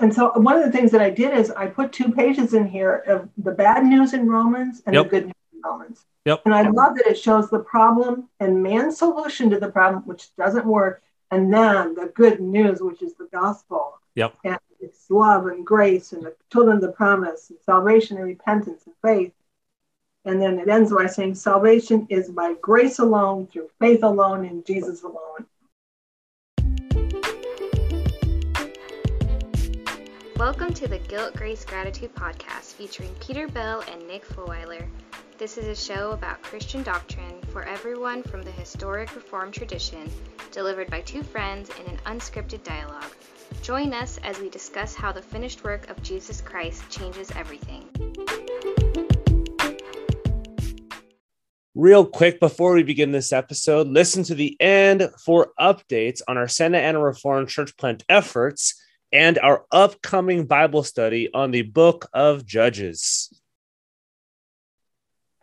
[0.00, 2.66] and so one of the things that I did is I put two pages in
[2.66, 5.04] here of the bad news in Romans and Yep.
[5.04, 6.04] the good news in Romans.
[6.24, 6.42] Yep.
[6.44, 10.34] And I love that it shows the problem and man's solution to the problem, which
[10.36, 13.98] doesn't work, and then the good news, which is the gospel.
[14.16, 14.36] Yep.
[14.44, 18.82] And it's love and grace and the children of the promise and salvation and repentance
[18.86, 19.32] and faith.
[20.24, 24.64] And then it ends by saying salvation is by grace alone, through faith alone, in
[24.64, 25.46] Jesus alone.
[30.38, 34.86] Welcome to the Guilt, Grace, Gratitude podcast featuring Peter Bell and Nick Fulweiler.
[35.38, 40.12] This is a show about Christian doctrine for everyone from the historic Reformed tradition,
[40.52, 43.16] delivered by two friends in an unscripted dialogue.
[43.62, 47.88] Join us as we discuss how the finished work of Jesus Christ changes everything.
[51.74, 56.46] Real quick before we begin this episode, listen to the end for updates on our
[56.46, 58.74] Santa Ana Reformed Church Plant efforts
[59.16, 63.32] and our upcoming Bible study on the book of Judges.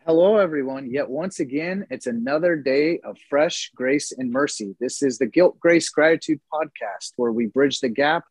[0.06, 0.92] Hello, everyone.
[0.92, 4.76] Yet once again, it's another day of fresh grace and mercy.
[4.80, 8.26] This is the Guilt, Grace, Gratitude podcast, where we bridge the gap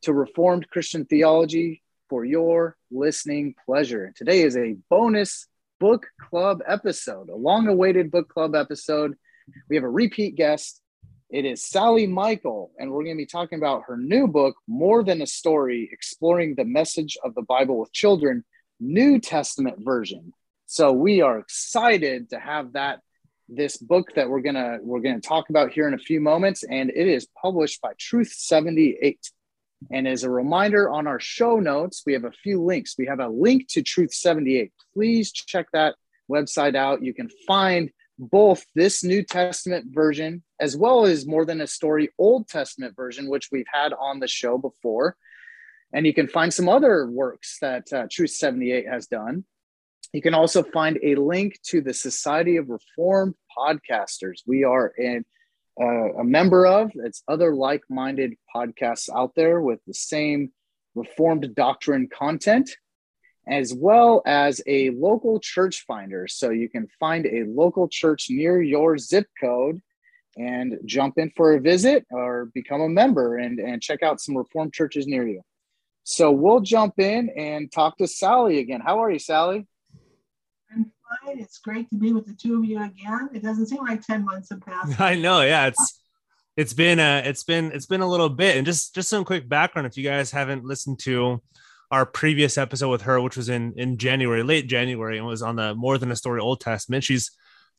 [0.00, 4.14] to Reformed Christian theology for your listening pleasure.
[4.16, 5.46] Today is a bonus
[5.78, 9.14] book club episode, a long awaited book club episode.
[9.68, 10.80] We have a repeat guest.
[11.28, 15.02] It is Sally Michael, and we're going to be talking about her new book, More
[15.02, 18.44] Than a Story Exploring the Message of the Bible with Children,
[18.78, 20.32] New Testament version.
[20.66, 23.00] So we are excited to have that
[23.48, 26.90] this book that we're gonna we're gonna talk about here in a few moments, and
[26.90, 29.18] it is published by Truth 78.
[29.90, 32.94] And as a reminder, on our show notes, we have a few links.
[32.96, 34.72] We have a link to Truth 78.
[34.94, 35.96] Please check that
[36.30, 37.02] website out.
[37.02, 42.10] You can find both this New Testament version as well as More Than a Story
[42.18, 45.16] Old Testament version, which we've had on the show before.
[45.92, 49.44] And you can find some other works that uh, Truth 78 has done.
[50.12, 54.40] You can also find a link to the Society of Reformed Podcasters.
[54.46, 55.24] We are in,
[55.80, 56.90] uh, a member of.
[56.94, 60.52] It's other like-minded podcasts out there with the same
[60.94, 62.70] Reformed doctrine content,
[63.48, 66.26] as well as a local church finder.
[66.28, 69.80] So you can find a local church near your zip code
[70.36, 74.36] and jump in for a visit or become a member and, and check out some
[74.36, 75.42] Reformed churches near you.
[76.04, 78.80] So we'll jump in and talk to Sally again.
[78.80, 79.66] How are you, Sally?
[80.72, 80.92] I'm
[81.24, 81.38] fine.
[81.40, 83.30] It's great to be with the two of you again.
[83.32, 85.00] It doesn't seem like 10 months have passed.
[85.00, 86.00] I know, yeah, it's
[86.56, 88.56] it's been uh it's been it's been a little bit.
[88.56, 91.40] And just just some quick background if you guys haven't listened to
[91.90, 95.56] our previous episode with her, which was in in January, late January, and was on
[95.56, 97.04] the More Than a Story Old Testament.
[97.04, 97.30] She's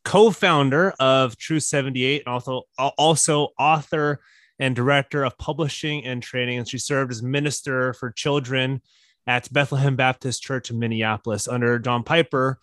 [0.03, 4.19] co-founder of Truth 78 and also also author
[4.59, 6.57] and director of publishing and training.
[6.59, 8.81] And she served as minister for children
[9.27, 12.59] at Bethlehem Baptist Church in Minneapolis under John Piper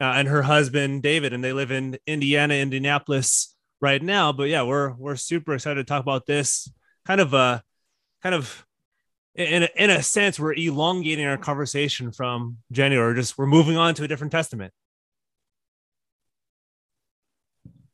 [0.00, 4.32] uh, and her husband David, and they live in Indiana, Indianapolis right now.
[4.32, 6.70] But yeah, we're we're super excited to talk about this
[7.06, 7.62] kind of a
[8.22, 8.65] kind of
[9.36, 13.14] in a, in a sense we're elongating our conversation from January.
[13.14, 14.72] Just we're moving on to a different testament.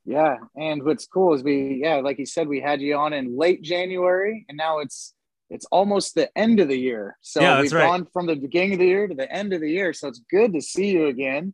[0.05, 3.37] Yeah, and what's cool is we, yeah, like you said, we had you on in
[3.37, 5.13] late January, and now it's
[5.49, 7.17] it's almost the end of the year.
[7.21, 7.85] So Yeah, we've right.
[7.85, 9.93] gone from the beginning of the year to the end of the year.
[9.93, 11.53] So it's good to see you again.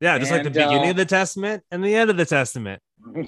[0.00, 2.82] Yeah, just like the beginning uh, of the testament and the end of the testament.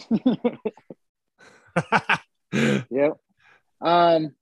[2.90, 3.12] yep.
[3.80, 4.34] Um.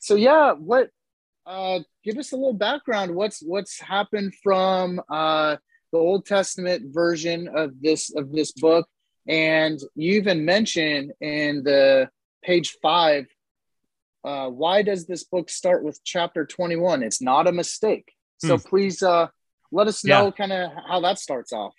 [0.00, 0.90] So yeah, what?
[1.48, 3.14] Uh, give us a little background.
[3.14, 5.56] What's what's happened from uh
[5.92, 8.86] the Old Testament version of this of this book,
[9.26, 12.10] and you even mentioned in the
[12.44, 13.26] page five.
[14.24, 17.02] Uh, why does this book start with chapter 21?
[17.02, 18.12] It's not a mistake.
[18.36, 19.28] So please uh,
[19.72, 20.30] let us know Yeah.
[20.32, 21.72] kind of how that starts off.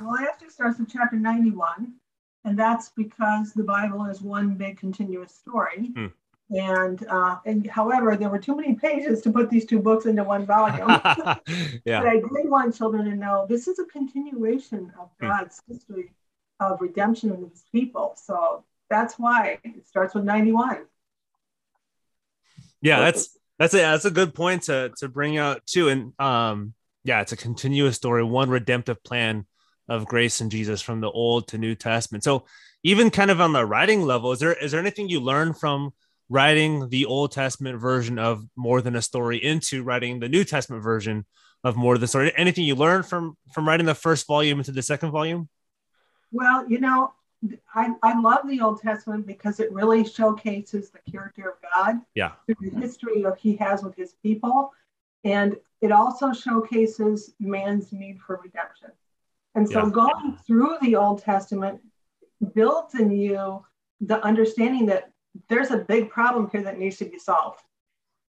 [0.00, 1.92] Well, it actually starts with chapter 91,
[2.44, 5.92] and that's because the Bible is one big continuous story.
[5.94, 6.06] Hmm.
[6.50, 10.22] And, uh, and however, there were too many pages to put these two books into
[10.22, 10.88] one volume.
[11.84, 12.00] yeah.
[12.00, 15.26] But I did want children to know this is a continuation of Hmm.
[15.26, 16.12] God's history
[16.60, 18.14] of redemption of his people.
[18.16, 20.84] So that's why it starts with 91.
[22.82, 26.74] yeah that's that's a that's a good point to to bring out too and um
[27.04, 29.46] yeah it's a continuous story one redemptive plan
[29.88, 32.44] of grace and jesus from the old to new testament so
[32.82, 35.90] even kind of on the writing level is there is there anything you learn from
[36.28, 40.82] writing the old testament version of more than a story into writing the new testament
[40.82, 41.24] version
[41.64, 44.72] of more than a story anything you learned from from writing the first volume into
[44.72, 45.48] the second volume
[46.32, 47.12] Well, you know,
[47.74, 52.32] I, I love the Old Testament because it really showcases the character of God, yeah,
[52.48, 54.72] the history of He has with His people,
[55.24, 58.90] and it also showcases man's need for redemption.
[59.54, 59.90] And so, Yeah.
[59.90, 61.80] going through the Old Testament
[62.54, 63.64] builds in you
[64.00, 65.10] the understanding that
[65.48, 67.60] there's a big problem here that needs to be solved.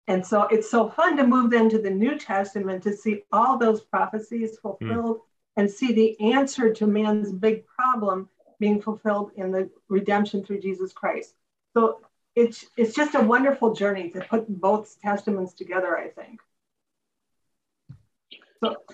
[0.07, 3.57] And so, it's so fun to move then to the New Testament to see all
[3.57, 5.19] those prophecies fulfilled
[5.57, 10.94] and see the answer to man's big problem being fulfilled in the redemption through Jesus
[10.94, 11.33] Christ.
[11.74, 12.00] So,
[12.36, 16.39] it's, it's just a wonderful journey to put both testaments together, I think.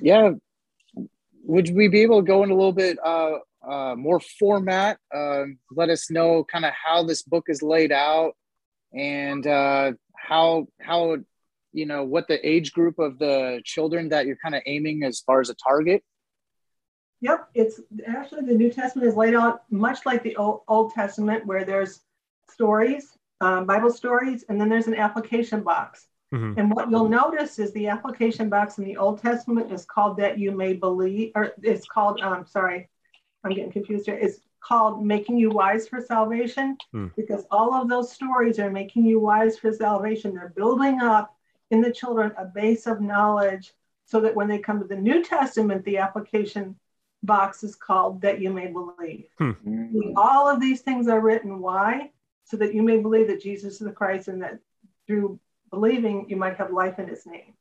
[0.01, 0.31] Yeah.
[1.43, 3.39] Would we be able to go in a little bit uh,
[3.69, 4.97] uh, more format?
[5.13, 8.33] Um let us know kind of how this book is laid out
[8.93, 11.17] and uh, how how
[11.71, 15.19] you know what the age group of the children that you're kind of aiming as
[15.19, 16.03] far as a target.
[17.21, 21.45] Yep, it's actually the New Testament is laid out much like the Old, Old Testament,
[21.45, 22.01] where there's
[22.51, 26.07] stories, um, Bible stories, and then there's an application box.
[26.33, 26.57] Mhm.
[26.57, 30.37] And what you'll notice is the application box in the Old Testament is called that
[30.37, 32.89] you may believe, or it's called, um, sorry,
[33.43, 34.15] I'm getting confused here.
[34.15, 37.07] It's called making you wise for salvation Hmm.
[37.17, 40.33] because all of those stories are making you wise for salvation.
[40.33, 41.35] They're building up
[41.69, 43.73] in the children a base of knowledge
[44.05, 46.75] so that when they come to the New Testament, the application
[47.23, 49.27] box is called that you may believe.
[49.39, 50.13] Mm.
[50.15, 51.59] All of these things are written.
[51.59, 52.11] Why?
[52.45, 54.59] So that you may believe that Jesus is the Christ and that
[55.07, 55.39] through
[55.69, 57.53] believing you might have life in his name.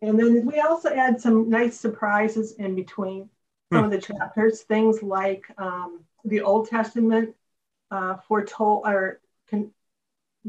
[0.00, 3.28] And then we also add some nice surprises in between
[3.74, 7.34] some of the chapters, things like um, the Old Testament
[7.90, 9.70] uh, foretold or con-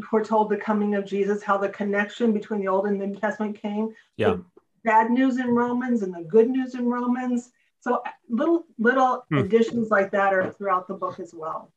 [0.09, 3.59] foretold the coming of Jesus, how the connection between the Old and the New Testament
[3.61, 3.93] came.
[4.17, 4.31] Yeah.
[4.31, 4.45] The
[4.83, 7.51] bad news in Romans and the good news in Romans.
[7.79, 9.39] So uh, little little Hmm.
[9.39, 11.71] additions like that are throughout the book as well.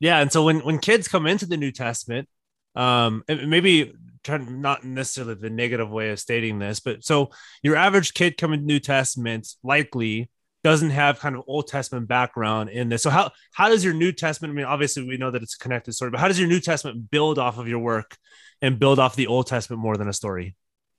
[0.00, 2.28] Yeah, and so when when kids come into the New Testament,
[2.74, 3.94] um, maybe
[4.28, 7.30] try not necessarily the negative way of stating this, but so
[7.62, 10.30] your average kid coming to New Testament likely
[10.64, 13.02] doesn't have kind of Old Testament background in this.
[13.02, 14.52] So how how does your New Testament?
[14.52, 16.60] I mean, obviously we know that it's a connected story, but how does your New
[16.60, 18.16] Testament build off of your work
[18.60, 20.56] and build off the Old Testament more than a story?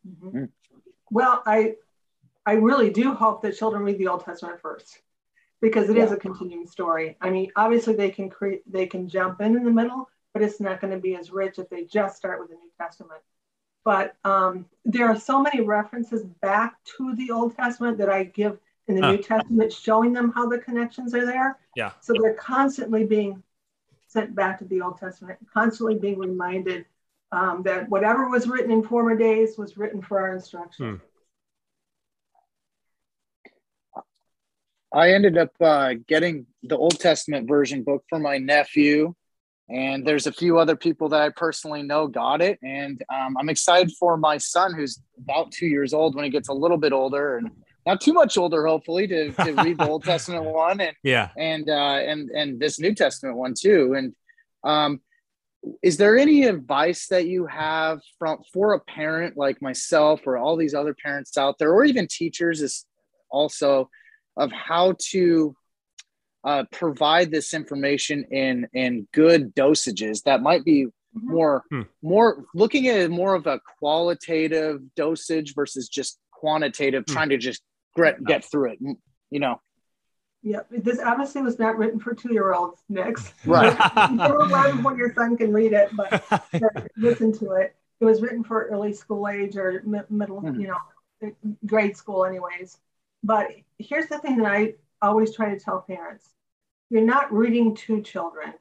[0.07, 0.31] Mhm.
[0.33, 0.49] Mm.
[1.11, 1.75] Well, I
[2.45, 4.97] I really do hope that children read the Old Testament first
[5.61, 6.15] because it is Yeah.
[6.15, 7.17] a continuing story.
[7.19, 10.59] I mean, obviously they can create they can jump in in the middle, but it's
[10.59, 13.21] not going to be as rich if they just start with the New Testament.
[13.83, 18.57] But um, there are so many references back to the Old Testament that I give
[18.87, 19.11] in the Huh.
[19.13, 21.57] New Testament, showing them how the connections are there.
[21.75, 21.91] Yeah.
[22.01, 23.43] So they're constantly being
[24.07, 26.85] sent back to the Old Testament, constantly being reminded
[27.31, 31.01] um, that whatever was written in former days was written for our instruction.
[34.91, 39.13] I ended up uh, getting the Old Testament version book for my nephew,
[39.69, 43.49] and there's a few other people that I personally know got it, and um, I'm
[43.49, 46.93] excited for my son who's about two years old when he gets a little bit
[46.93, 47.51] older and
[47.85, 51.29] not too much older, hopefully, to, to read the Old Testament one and Yeah.
[51.37, 53.93] and uh, and and this New Testament one too.
[53.93, 54.15] And
[54.63, 55.01] um,
[55.81, 60.55] is there any advice that you have from for a parent like myself or all
[60.55, 62.85] these other parents out there, or even teachers, is
[63.31, 63.89] also
[64.37, 65.55] of how to
[66.43, 71.23] uh, provide this information in in good dosages that might be Mhm.
[71.23, 71.81] more Hmm.
[72.03, 77.13] more looking at more of a qualitative dosage versus just quantitative Hmm.
[77.13, 77.61] trying to just
[77.95, 78.79] get, get through it
[79.31, 79.59] you know
[80.41, 83.33] Yeah, this obviously was not written for two-year-olds, Nix.
[83.45, 83.75] Right.
[84.13, 87.75] You're allowed before your son can read it, but but listen to it.
[87.99, 90.61] It was written for early school age or mi- middle, Mhm.
[90.61, 91.31] you know,
[91.65, 92.77] grade school, anyways.
[93.21, 96.29] But here's the thing that I always try to tell parents:
[96.89, 98.53] you're not reading to children,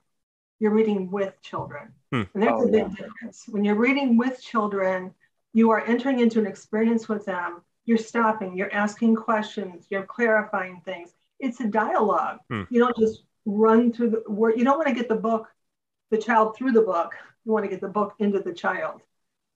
[0.59, 2.23] you're reading with children, Hmm.
[2.35, 3.05] and there's Oh, a big yeah.
[3.05, 3.47] difference.
[3.49, 5.15] When you're reading with children,
[5.53, 7.63] you are entering into an experience with them.
[7.85, 11.15] You're stopping, you're asking questions, you're clarifying things.
[11.39, 12.41] It's a dialogue.
[12.51, 12.65] Hmm.
[12.71, 14.59] You don't just run through the word.
[14.59, 15.49] You don't want to get the book,
[16.11, 17.15] the child through the book.
[17.45, 19.01] You want to get the book into the child.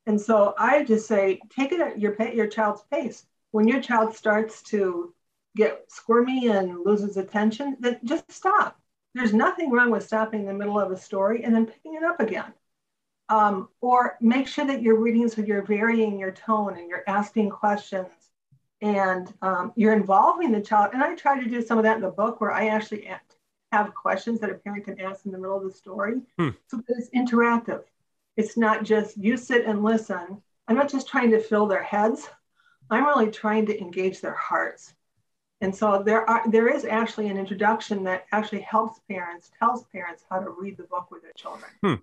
[0.07, 3.27] And so I just say, take it at your pa- your child's pace.
[3.51, 5.13] When your child starts to
[5.57, 8.79] get squirmy and loses attention, then just stop.
[9.15, 12.03] There's nothing wrong with stopping in the middle of a story and then picking it
[12.03, 12.53] up again.
[13.29, 17.51] Um, or make sure that you're reading so you're varying your tone and you're asking
[17.51, 18.11] questions
[18.81, 20.91] and um, you're involving the child.
[20.93, 23.09] And I try to do some of that in the book where I actually
[23.71, 26.21] have questions that a parent can ask in the middle of the story.
[26.39, 26.51] Hmm.
[26.69, 27.83] So that it's interactive.
[28.37, 30.43] It's not just you sit and listen.
[30.69, 32.29] I'm not just trying to fill their heads.
[32.91, 34.95] I'm really trying to engage their hearts.
[35.63, 40.25] And so there are there is actually an introduction that actually helps parents, tells parents
[40.29, 41.71] how to read the book with their children.
[41.81, 41.95] Hmm.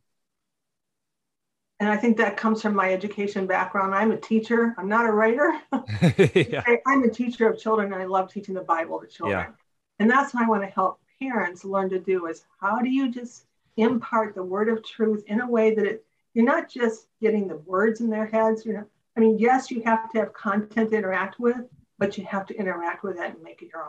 [1.81, 3.93] And I think that comes from my education background.
[3.93, 4.73] I'm a teacher.
[4.77, 5.59] I'm not a writer.
[5.73, 6.63] yeah.
[6.65, 9.39] I, am a teacher of children, and I love teaching the Bible to children.
[9.39, 9.53] Yeah.
[9.99, 13.11] And that's what I want to help parents learn to do: is how do you
[13.11, 17.47] just impart the word of truth in a way that it you're not just getting
[17.49, 18.65] the words in their heads.
[18.65, 18.85] You know,
[19.17, 21.57] I mean, yes, you have to have content to interact with,
[21.99, 23.85] but you have to interact with it and make it your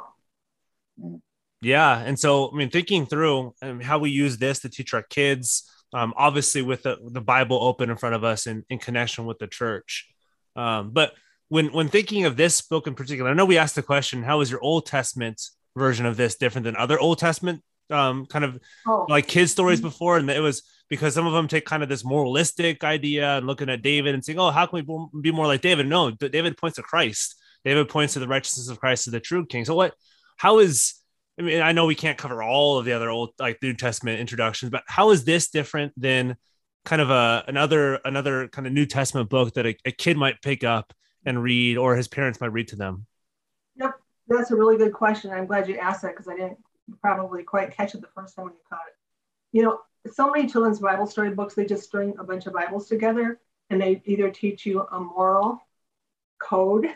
[1.02, 1.23] own.
[1.62, 5.02] Yeah, and so I mean, thinking through um, how we use this to teach our
[5.02, 9.26] kids um, obviously with the, the Bible open in front of us in, in connection
[9.26, 10.09] with the church.
[10.57, 11.14] Um, but
[11.49, 14.40] when when thinking of this book in particular, I know we asked the question, how
[14.40, 15.43] is your Old Testament
[15.76, 19.07] version of this different than other Old Testament um, kind of oh.
[19.09, 19.88] like kids stories mm-hmm.
[19.88, 20.17] before?
[20.17, 23.69] And it was because some of them take kind of this moralistic idea and looking
[23.69, 25.88] at David and saying, oh, how can we be more like David?
[25.88, 27.35] No, David points to Christ.
[27.64, 29.64] David points to the righteousness of Christ as the true king.
[29.64, 29.95] So what,
[30.37, 30.95] how is
[31.38, 34.21] I mean, I know we can't cover all of the other old like New Testament
[34.21, 36.37] introductions, but how is this different than
[36.85, 40.43] kind of a another another kind of New Testament book that a, a kid might
[40.43, 40.93] pick up
[41.25, 43.07] and read, or his parents might read to them?
[43.76, 43.95] Yep,
[44.29, 45.31] that's a really good question.
[45.31, 46.59] I'm glad you asked that because I didn't
[47.00, 49.57] probably quite catch it the first time when you caught it.
[49.57, 49.81] You know,
[50.12, 53.40] so many children's Bible story books they just string a bunch of Bibles together
[53.71, 55.61] and they either teach you a moral
[56.38, 56.87] code,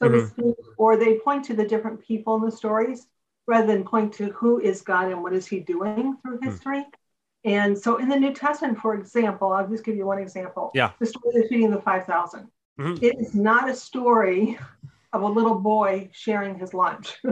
[0.00, 0.18] so mm-hmm.
[0.18, 3.06] to speak, or they point to the different people in the stories
[3.46, 6.48] rather than point to who is God and what is he doing through hmm.
[6.48, 6.84] history.
[7.44, 10.70] And so in the New Testament, for example, I'll just give you one example.
[10.74, 10.90] Yeah.
[10.98, 12.48] The story of feeding the 5,000.
[12.78, 13.04] Mm-hmm.
[13.04, 14.58] It is not a story
[15.12, 17.16] of a little boy sharing his lunch.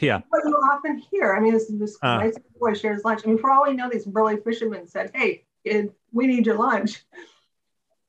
[0.00, 0.20] yeah.
[0.28, 2.18] What you often hear, I mean, this, this uh.
[2.18, 3.22] nice boy shares lunch.
[3.24, 6.58] I mean, for all we know, these burly fishermen said, hey, kid, we need your
[6.58, 7.02] lunch.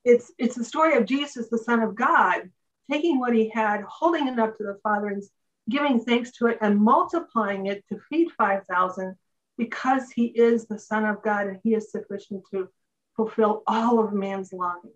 [0.04, 2.50] It's, it's the story of Jesus, the Son of God,
[2.92, 5.24] taking what he had, holding it up to the Father and
[5.70, 9.16] giving thanks to it and multiplying it to feed 5,000
[9.58, 12.70] because he is the Son of God and he is sufficient to
[13.16, 14.94] fulfill all of man's longings.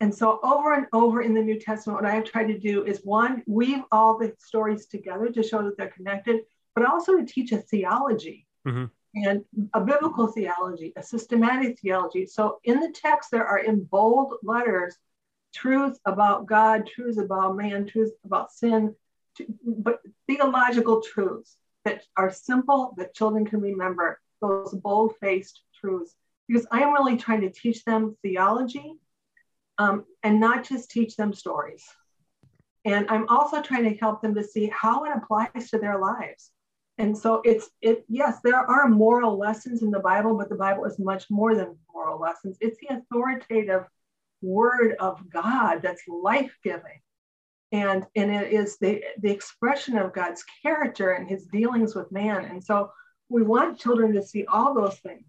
[0.00, 2.84] And so, over and over in the New Testament, what I have tried to do
[2.84, 6.42] is one, weave all the stories together to show that they're connected,
[6.74, 8.86] but also to teach a theology mm-hmm.
[9.14, 12.26] and a biblical theology, a systematic theology.
[12.26, 14.96] So, in the text, there are in bold letters
[15.54, 18.94] truths about God, truths about man, truths about sin,
[19.64, 26.14] but theological truths that are simple that children can remember, those bold faced truths.
[26.48, 28.94] Because I am really trying to teach them theology
[29.78, 31.84] um, and not just teach them stories.
[32.84, 36.50] And I'm also trying to help them to see how it applies to their lives.
[36.98, 40.84] And so it's it yes, there are moral lessons in the Bible, but the Bible
[40.84, 42.56] is much more than moral lessons.
[42.60, 43.84] It's the authoritative
[44.44, 47.00] word of God that's life-giving.
[47.72, 52.44] And and it is the the expression of god's character and his dealings with man.
[52.44, 52.92] And so
[53.28, 55.26] we want children to see all those things.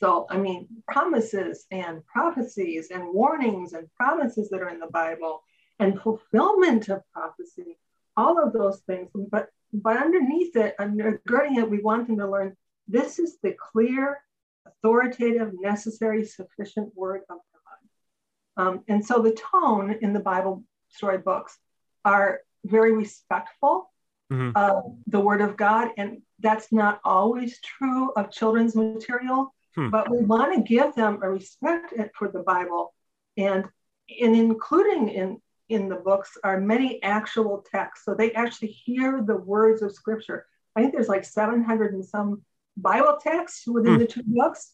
[0.00, 5.42] So i mean promises and prophecies and warnings and promises that are in the bible
[5.78, 7.78] and fulfillment of prophecy
[8.16, 9.10] all of those things.
[9.14, 12.56] But but underneath it undergirding it we want them to learn
[12.88, 14.18] this is the clear
[14.66, 17.55] authoritative necessary sufficient word of god
[18.56, 21.58] um, and so the tone in the bible storybooks
[22.04, 23.90] are very respectful
[24.32, 24.50] mm-hmm.
[24.56, 25.90] of the word of God.
[25.96, 29.90] And that's not always true of children's material, hmm.
[29.90, 32.94] but we want to give them a respect for the Bible.
[33.36, 33.64] And,
[34.20, 38.04] and including in, in the books are many actual texts.
[38.04, 40.46] So they actually hear the words of scripture.
[40.74, 42.42] I think there's like 700 and some
[42.76, 44.00] Bible texts within hmm.
[44.00, 44.72] the two books.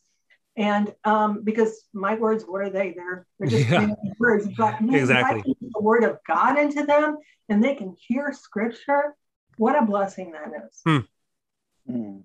[0.57, 2.93] And um, because my words, what are they?
[2.93, 3.95] They're, they're just yeah.
[4.19, 4.47] words.
[4.57, 5.57] But man, exactly.
[5.61, 7.17] the word of God into them
[7.49, 9.15] and they can hear scripture,
[9.57, 10.81] what a blessing that is.
[10.85, 11.91] Hmm.
[11.91, 12.19] Hmm.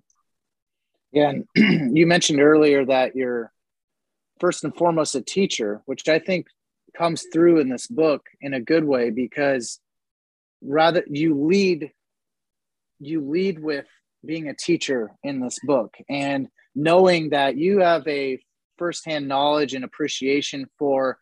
[1.12, 1.32] Yeah.
[1.56, 3.50] And you mentioned earlier that you're
[4.40, 6.46] first and foremost a teacher, which I think
[6.96, 9.80] comes through in this book in a good way because
[10.60, 11.92] rather you lead
[13.00, 13.86] you lead with
[14.24, 18.38] being a teacher in this book and knowing that you have a
[18.76, 21.18] firsthand knowledge and appreciation for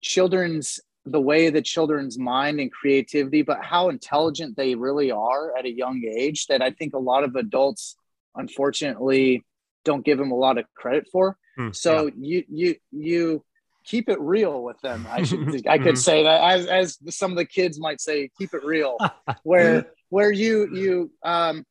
[0.00, 5.64] children's the way the children's mind and creativity but how intelligent they really are at
[5.64, 7.96] a young age that i think a lot of adults
[8.36, 9.42] unfortunately
[9.84, 11.36] don't give them a lot of credit for.
[11.58, 12.12] Mm, so yeah.
[12.18, 13.44] you you you
[13.84, 17.38] keep it real with them i should i could say that as as some of
[17.38, 18.96] the kids might say keep it real.
[19.42, 21.64] Where where you you um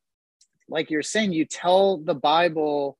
[0.67, 2.97] like you're saying you tell the bible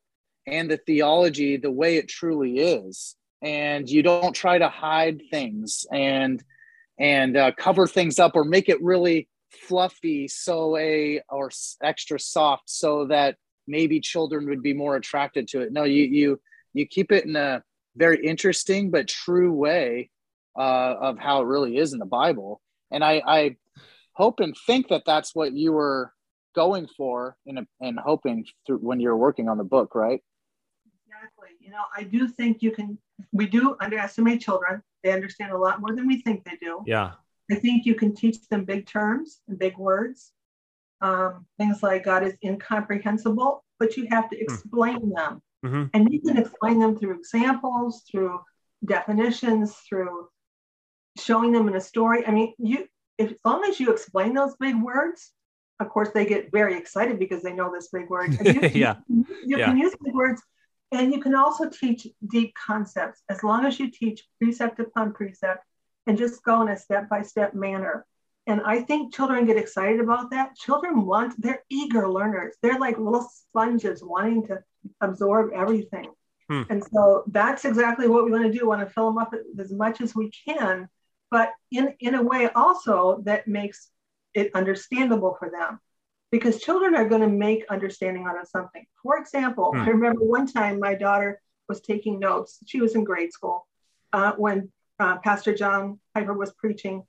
[0.48, 3.16] and the theology the way it truly is.
[3.42, 6.44] And you don't try to hide things and
[7.00, 11.52] and uh, cover things up or make it really fluffy so a or
[11.84, 13.36] extra soft so that
[13.68, 15.72] maybe children would be more attracted to it.
[15.72, 16.42] No you you
[16.74, 17.62] you keep it in a
[17.96, 20.10] very interesting but true way
[20.58, 22.62] uh, of how it really is in the bible.
[22.90, 23.56] And i i
[24.14, 26.12] hope and think that that's what you were
[26.56, 30.24] going for and, and hoping through when you're working on the book right
[31.28, 32.98] exactly you know i do think you can
[33.32, 37.12] we do underestimate children they understand a lot more than we think they do yeah
[37.52, 40.32] I think you can teach them big terms and big words,
[41.02, 44.44] um, things like God is incomprehensible, but you have to hmm.
[44.44, 45.16] explain mm.
[45.16, 45.42] them.
[45.66, 45.84] Mm-hmm.
[45.94, 48.40] And you can explain them through examples, through
[48.86, 50.30] definitions, through
[51.18, 52.26] showing them in a story.
[52.28, 55.32] I mean, you if, as long as you explain those big words,
[55.80, 58.38] of course they get very excited because they know this big word.
[58.46, 58.98] You, yeah.
[59.08, 59.66] You, you yeah.
[59.66, 60.44] can use big words
[60.92, 65.64] and you can also teach deep concepts as long as you teach precept upon precept
[66.06, 68.06] and just go in a step by step manner.
[68.46, 70.56] And I think children get excited about that.
[70.56, 72.56] Children want, they're eager learners.
[72.62, 74.64] They're like little sponges wanting to
[75.02, 76.12] absorb everything.
[76.50, 76.64] Hmm.
[76.70, 78.60] And so that's exactly what we want to do.
[78.62, 80.88] We want to fill them up as much as we can,
[81.30, 83.90] but in, in a way also that makes
[84.34, 85.82] it understandable for them.
[86.32, 88.86] Because children are going to make understanding out of something.
[89.02, 89.82] For example, hmm.
[89.82, 92.60] I remember one time my daughter was taking notes.
[92.66, 93.68] She was in grade school
[94.14, 97.04] uh, when uh, Pastor John Piper was preaching,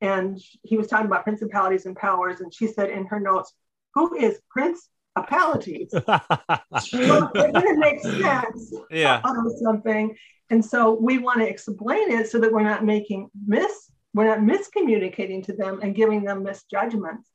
[0.00, 2.40] and he was talking about principalities and powers.
[2.40, 3.52] And she said in her notes,
[3.94, 8.74] "Who is Prince Apalities?" it didn't make sense.
[8.90, 9.22] Yeah,
[9.62, 10.16] something,
[10.50, 14.38] and so we want to explain it so that we're not making miss, we're not
[14.38, 17.28] miscommunicating to them and giving them misjudgments.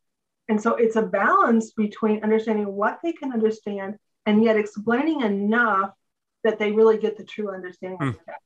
[0.50, 5.91] And so it's a balance between understanding what they can understand and yet explaining enough
[6.44, 8.12] that they really get the true understanding of hmm.
[8.13, 8.46] the text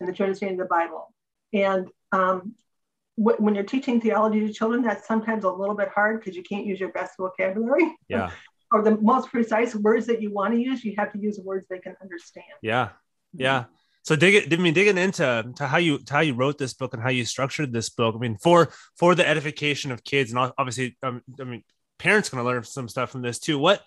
[0.00, 1.12] and the true understanding of the Bible.
[1.52, 2.54] And um,
[3.16, 6.42] wh- when you're teaching theology to children, that's sometimes a little bit hard because you
[6.44, 7.92] can't use your best vocabulary.
[8.08, 8.30] Yeah.
[8.70, 11.66] or the most precise words that you want to use, you have to use words
[11.68, 12.46] they can understand.
[12.62, 12.90] Yeah.
[13.34, 13.64] Yeah.
[14.04, 16.74] So dig it, I mean, digging into to how you to how you wrote this
[16.74, 18.14] book and how you structured this book.
[18.16, 21.62] I mean, for for the edification of kids, and obviously, um, I mean,
[21.98, 23.58] parents going to learn some stuff from this too.
[23.58, 23.82] What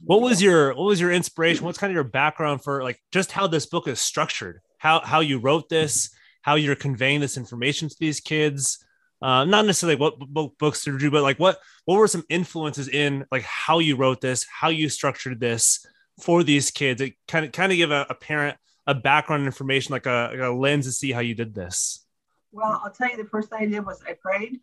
[0.00, 1.64] what was your what was your inspiration?
[1.64, 4.60] What's kind of your background for like just how this book is structured?
[4.80, 6.10] how how you wrote this,
[6.42, 8.84] how you're conveying this information to these kids.
[9.22, 12.88] Uh, not necessarily what b- books to do, but like what what were some influences
[12.88, 15.86] in like how you wrote this, how you structured this
[16.22, 17.02] for these kids.
[17.02, 20.40] It kind of kind of give a, a parent a background information, like a, like
[20.40, 22.04] a lens to see how you did this.
[22.52, 24.60] Well, I'll tell you, the first thing I did was I prayed,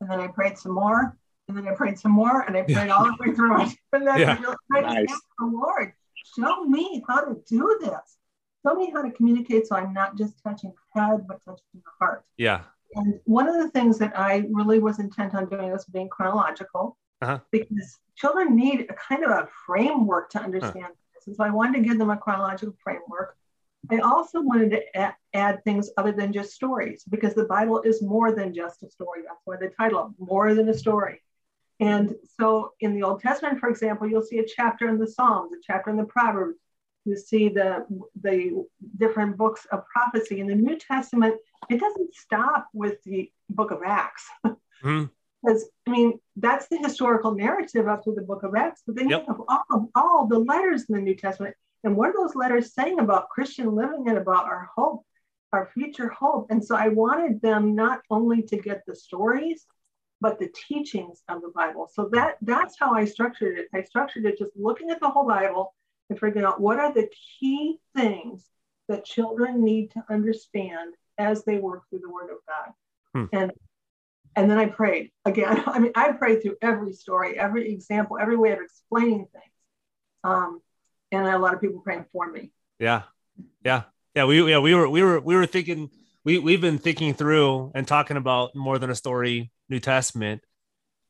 [0.00, 1.16] and then I prayed some more,
[1.48, 2.96] and then I prayed some more, and I prayed yeah.
[2.96, 3.72] all the way through it.
[3.92, 4.36] And then yeah.
[4.72, 5.20] I really nice.
[5.38, 5.92] the Lord,
[6.36, 8.18] show me how to do this
[8.66, 11.90] show me how to communicate so I'm not just touching the head, but touching the
[11.98, 12.24] heart.
[12.36, 12.62] Yeah.
[12.94, 16.96] And one of the things that I really was intent on doing was being chronological
[17.20, 17.40] uh-huh.
[17.50, 21.14] because children need a kind of a framework to understand uh-huh.
[21.14, 21.26] this.
[21.26, 23.36] And so I wanted to give them a chronological framework.
[23.90, 28.02] I also wanted to add, add things other than just stories because the Bible is
[28.02, 29.22] more than just a story.
[29.26, 31.22] That's why the title, More Than a Story.
[31.80, 35.52] And so in the Old Testament, for example, you'll see a chapter in the Psalms,
[35.52, 36.58] a chapter in the Proverbs,
[37.08, 37.86] you see the
[38.20, 38.64] the
[38.98, 41.36] different books of prophecy in the New Testament.
[41.70, 44.26] It doesn't stop with the Book of Acts.
[44.84, 45.06] Mm-hmm.
[45.42, 48.82] Because I mean, that's the historical narrative up to the Book of Acts.
[48.86, 49.24] But then yep.
[49.26, 52.74] you have all, all the letters in the New Testament, and what are those letters
[52.74, 55.04] saying about Christian living and about our hope,
[55.52, 56.48] our future hope?
[56.50, 59.66] And so I wanted them not only to get the stories,
[60.20, 61.88] but the teachings of the Bible.
[61.92, 63.68] So that that's how I structured it.
[63.72, 65.74] I structured it just looking at the whole Bible
[66.10, 68.44] and figuring out what are the key things
[68.88, 72.72] that children need to understand as they work through the Word of God.
[73.14, 73.36] Hmm.
[73.36, 73.52] And
[74.34, 75.62] and then I prayed again.
[75.66, 79.52] I mean, I prayed through every story, every example, every way of explaining things.
[80.24, 80.60] Um,
[81.12, 82.52] and a lot of people praying for me.
[82.78, 83.02] Yeah,
[83.64, 83.82] yeah,
[84.14, 84.24] yeah.
[84.24, 85.90] We yeah we were we were we were thinking
[86.24, 90.42] we we've been thinking through and talking about more than a story New Testament.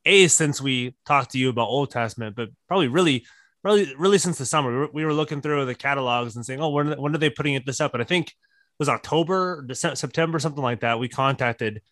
[0.04, 3.26] A since we talked to you about Old Testament, but probably really
[3.64, 4.70] really really since the summer.
[4.70, 7.30] We were, we were looking through the catalogs and saying, "Oh, when when are they
[7.30, 8.34] putting it this up?" And I think it
[8.78, 10.98] was October, December, September, something like that.
[10.98, 11.82] We contacted,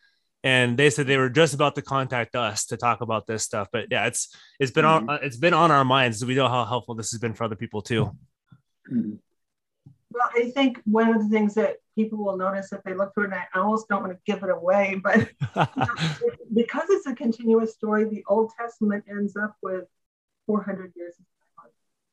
[0.46, 3.66] and they said they were just about to contact us to talk about this stuff.
[3.72, 5.08] But yeah, it's it's been mm-hmm.
[5.08, 6.24] on it's been on our minds.
[6.24, 8.16] We know how helpful this has been for other people too.
[8.88, 9.14] Mm-hmm.
[10.12, 13.24] Well, I think one of the things that people will notice if they look through
[13.24, 15.28] it, and I almost don't want to give it away, but
[16.54, 19.84] because it's a continuous story, the Old Testament ends up with
[20.46, 21.24] 400 years of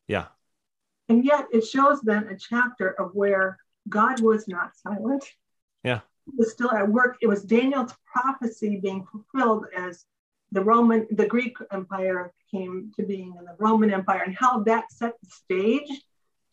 [0.07, 0.25] yeah.
[1.07, 5.23] And yet it shows then a chapter of where God was not silent.
[5.83, 5.99] Yeah.
[6.37, 7.17] Was still at work.
[7.21, 10.05] It was Daniel's prophecy being fulfilled as
[10.51, 14.91] the Roman, the Greek Empire came to being and the Roman Empire and how that
[14.91, 16.01] set the stage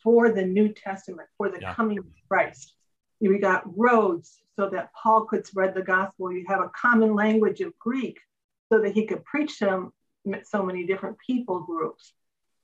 [0.03, 1.75] for the New Testament, for the yeah.
[1.75, 2.75] coming of Christ.
[3.21, 6.33] We got roads so that Paul could spread the gospel.
[6.33, 8.19] You have a common language of Greek
[8.73, 9.93] so that he could preach to
[10.45, 12.15] so many different people groups.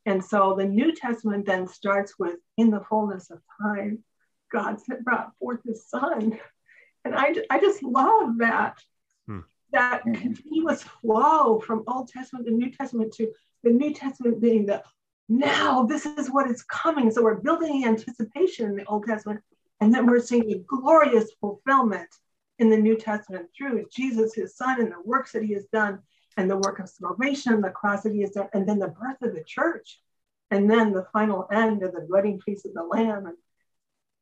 [0.06, 4.04] And so the New Testament then starts with, in the fullness of time,
[4.50, 6.38] God said brought forth his son.
[7.06, 8.78] And I, I just love that
[9.72, 10.20] that mm-hmm.
[10.20, 13.30] continuous flow from Old Testament to New Testament to
[13.62, 14.82] the New Testament being the
[15.28, 17.10] now this is what is coming.
[17.10, 19.40] So we're building anticipation in the Old Testament,
[19.80, 22.08] and then we're seeing a glorious fulfillment
[22.58, 25.98] in the New Testament through Jesus, his son, and the works that he has done,
[26.36, 29.20] and the work of salvation, the cross that he has done, and then the birth
[29.22, 30.00] of the church,
[30.50, 33.26] and then the final end of the wedding feast of the Lamb.
[33.26, 33.36] And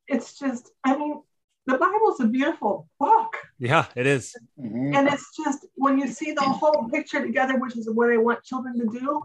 [0.09, 1.23] it's just, I mean,
[1.67, 3.37] the Bible's a beautiful book.
[3.59, 4.37] Yeah, it is.
[4.61, 4.95] Mm-hmm.
[4.95, 8.45] And it's just when you see the whole picture together, which is what I want
[8.45, 9.23] children to do,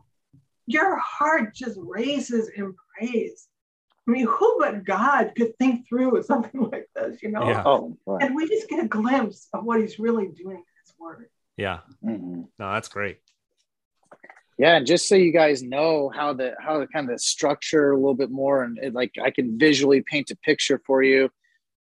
[0.65, 3.47] your heart just raises in praise.
[4.07, 7.45] I mean, who but God could think through something like this, you know?
[7.47, 7.63] Yeah.
[7.65, 8.23] Oh, right.
[8.23, 11.29] And we just get a glimpse of what he's really doing in his word.
[11.57, 11.79] Yeah.
[12.03, 12.41] Mm-hmm.
[12.57, 13.19] No, that's great.
[14.57, 17.95] Yeah, and just so you guys know how the how the kind of structure a
[17.95, 21.29] little bit more, and it, like I can visually paint a picture for you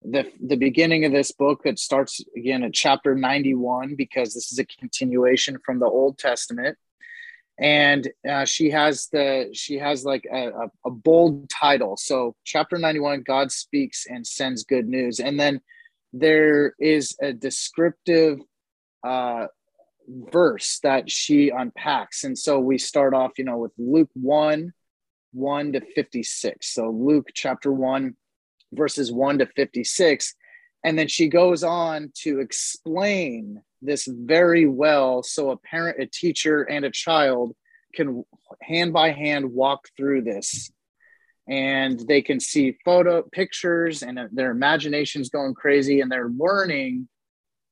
[0.09, 4.59] the the beginning of this book it starts again at chapter 91 because this is
[4.59, 6.77] a continuation from the old testament.
[7.57, 11.95] And uh, she has the she has like a, a, a, bold title.
[11.95, 15.19] So chapter 91 god speaks and sends good news.
[15.19, 15.61] And then
[16.11, 18.39] there is a descriptive
[19.07, 19.47] uh,
[20.07, 22.25] verse that she unpacks.
[22.25, 24.73] And so we start off you know with luke 1
[25.31, 28.15] 1 to 56 so luke chapter 1
[28.75, 30.35] verses 1 to 56.
[30.83, 36.63] And then she goes on to explain this very well so a parent, a teacher,
[36.63, 37.55] and a child
[37.95, 38.23] can
[38.61, 40.71] hand by hand walk through this.
[41.47, 47.07] And they can see photo pictures and their imagination's going crazy and they're learning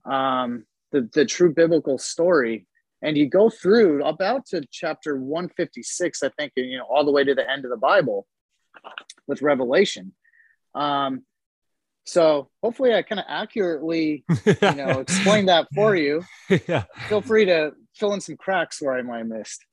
[0.05, 2.67] um, the, the true biblical story.
[3.01, 7.23] And you go through about to chapter 156 i think you know all the way
[7.25, 8.25] to the end of the bible
[9.27, 10.13] with revelation
[10.75, 11.23] um,
[12.05, 16.23] so hopefully I kind of accurately, you know, explain that for you.
[16.67, 16.83] yeah.
[17.07, 19.65] Feel free to fill in some cracks where I might have missed.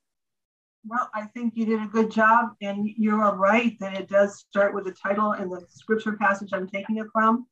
[0.86, 4.38] Well, I think you did a good job, and you are right that it does
[4.38, 7.46] start with the title and the scripture passage I'm taking it from,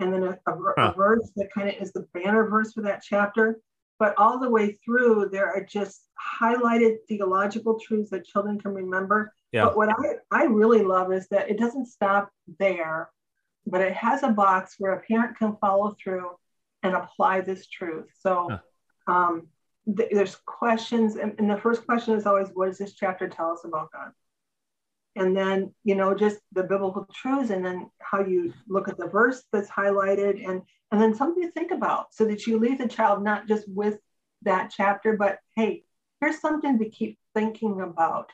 [0.00, 0.90] and then a, a, huh.
[0.90, 3.60] a verse that kind of is the banner verse for that chapter.
[4.00, 6.08] But all the way through, there are just
[6.40, 9.66] highlighted theological truths that children can remember yeah.
[9.66, 13.10] But what I, I really love is that it doesn't stop there,
[13.66, 16.30] but it has a box where a parent can follow through
[16.82, 18.08] and apply this truth.
[18.18, 19.12] So huh.
[19.12, 19.46] um,
[19.96, 23.52] th- there's questions, and, and the first question is always, what does this chapter tell
[23.52, 24.10] us about God?
[25.14, 29.08] And then, you know, just the biblical truths, and then how you look at the
[29.08, 32.88] verse that's highlighted, and and then something to think about, so that you leave the
[32.88, 33.98] child not just with
[34.42, 35.84] that chapter, but hey,
[36.20, 38.30] here's something to keep thinking about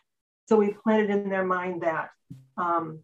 [0.48, 2.08] so we planted in their mind that
[2.56, 3.00] um,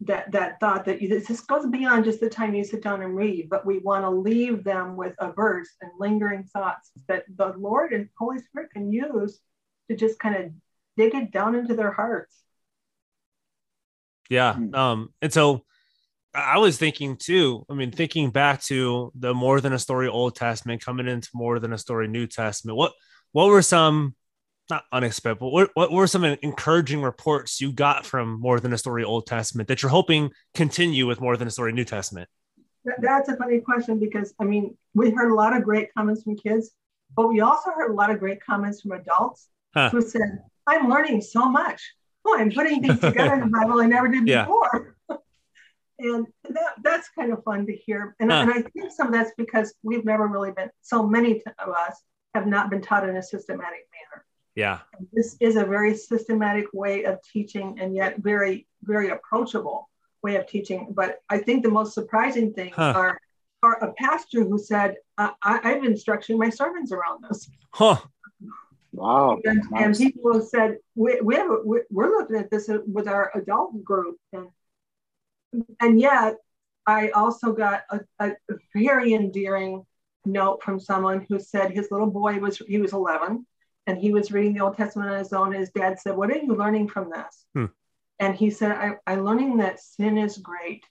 [0.00, 3.48] that that thought that this goes beyond just the time you sit down and read,
[3.50, 7.92] but we want to leave them with a verse and lingering thoughts that the Lord
[7.92, 9.38] and Holy Spirit can use
[9.88, 10.50] to just kind of
[10.96, 12.36] dig it down into their hearts.
[14.30, 14.54] Yeah.
[14.54, 14.74] Hmm.
[14.74, 15.64] Um, and so
[16.34, 20.34] I was thinking too, I mean, thinking back to the more than a story Old
[20.34, 22.92] Testament coming into more than a story New Testament, what
[23.32, 24.14] what were some
[24.70, 28.78] not unexpected, but what, what were some encouraging reports you got from more than a
[28.78, 32.28] story Old Testament that you're hoping continue with more than a story New Testament?
[32.98, 36.36] That's a funny question because I mean, we heard a lot of great comments from
[36.36, 36.72] kids,
[37.16, 39.90] but we also heard a lot of great comments from adults huh.
[39.90, 41.94] who said, I'm learning so much.
[42.24, 44.44] Oh, I'm putting things together in the Bible I never did yeah.
[44.44, 44.96] before.
[45.98, 48.16] and that, that's kind of fun to hear.
[48.20, 48.38] And, huh.
[48.38, 52.00] and I think some of that's because we've never really been, so many of us
[52.34, 53.86] have not been taught in a systematic.
[54.54, 54.80] Yeah.
[55.12, 59.88] This is a very systematic way of teaching and yet very, very approachable
[60.22, 60.88] way of teaching.
[60.94, 62.92] But I think the most surprising things huh.
[62.94, 63.20] are,
[63.62, 67.50] are a pastor who said, I, have been structuring my sermons around this.
[67.72, 67.96] Huh.
[68.92, 69.40] Wow.
[69.44, 69.84] And, nice.
[69.84, 74.18] and people have said, we, we have, we're looking at this with our adult group.
[74.32, 74.48] And,
[75.80, 76.36] and yet,
[76.86, 78.32] I also got a, a
[78.74, 79.86] very endearing
[80.24, 83.46] note from someone who said his little boy was, he was 11
[83.86, 85.52] and he was reading the Old Testament on his own.
[85.52, 87.44] His dad said, What are you learning from this?
[87.54, 87.66] Hmm.
[88.18, 90.84] And he said, I, I'm learning that sin is great,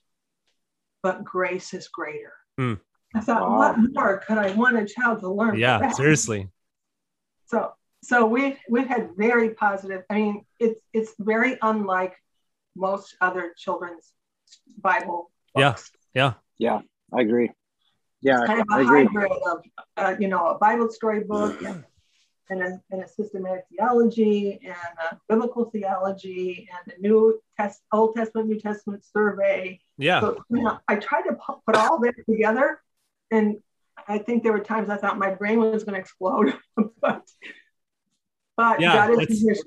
[1.02, 2.34] but grace is greater.
[2.58, 2.74] Hmm.
[3.14, 3.58] I thought, wow.
[3.58, 5.58] what more could I want a child to learn?
[5.58, 6.48] Yeah, seriously.
[7.46, 10.04] So so we've we've had very positive.
[10.08, 12.14] I mean, it's it's very unlike
[12.74, 14.12] most other children's
[14.78, 15.90] Bible books.
[16.14, 16.80] Yeah, yeah, yeah.
[17.12, 17.50] I agree.
[18.22, 19.64] Yeah, it's kind of a I hybrid of
[19.98, 21.84] uh, you know a Bible story book and,
[22.50, 28.48] and, a, and a systematic theology and biblical theology and a new test Old Testament
[28.48, 29.80] New Testament survey.
[29.98, 32.80] Yeah, so, you know, I tried to put all that together,
[33.30, 33.56] and
[34.08, 36.54] I think there were times I thought my brain was going to explode,
[37.00, 37.22] but
[38.56, 39.64] but yeah, God is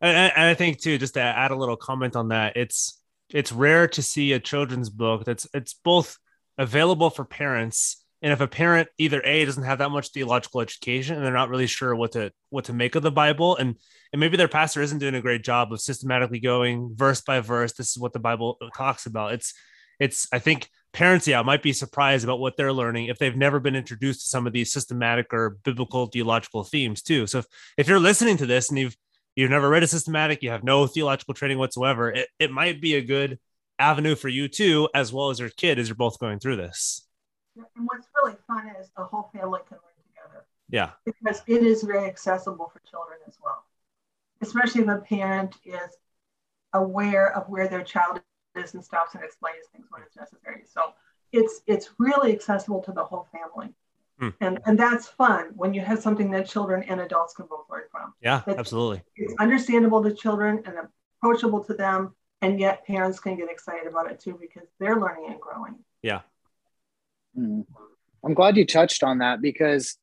[0.00, 3.52] and, and I think too, just to add a little comment on that, it's it's
[3.52, 6.18] rare to see a children's book that's it's both
[6.58, 11.16] available for parents and if a parent either a doesn't have that much theological education
[11.16, 13.76] and they're not really sure what to what to make of the bible and
[14.12, 17.72] and maybe their pastor isn't doing a great job of systematically going verse by verse
[17.72, 19.54] this is what the bible talks about it's
[19.98, 23.60] it's i think parents yeah might be surprised about what they're learning if they've never
[23.60, 27.46] been introduced to some of these systematic or biblical theological themes too so if,
[27.78, 28.96] if you're listening to this and you've
[29.36, 32.94] you've never read a systematic, you have no theological training whatsoever, it, it might be
[32.94, 33.38] a good
[33.78, 37.06] avenue for you too, as well as your kid, as you're both going through this.
[37.56, 40.46] And what's really fun is the whole family can learn together.
[40.68, 40.90] Yeah.
[41.04, 43.64] Because it is very accessible for children as well,
[44.40, 45.96] especially if a parent is
[46.72, 48.20] aware of where their child
[48.56, 50.62] is and stops and explains things when it's necessary.
[50.72, 50.94] So
[51.32, 53.74] it's it's really accessible to the whole family.
[54.18, 54.28] Hmm.
[54.40, 57.84] And, and that's fun when you have something that children and adults can both learn
[57.90, 58.12] from.
[58.20, 59.02] Yeah, it's, absolutely.
[59.16, 60.74] It's understandable to children and
[61.22, 65.26] approachable to them, and yet parents can get excited about it too because they're learning
[65.30, 65.76] and growing.
[66.02, 66.20] Yeah.
[67.34, 67.60] Hmm.
[68.24, 69.96] I'm glad you touched on that because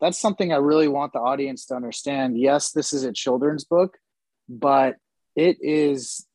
[0.00, 2.38] that's something I really want the audience to understand.
[2.38, 3.98] Yes, this is a children's book,
[4.48, 4.96] but
[5.36, 6.26] it is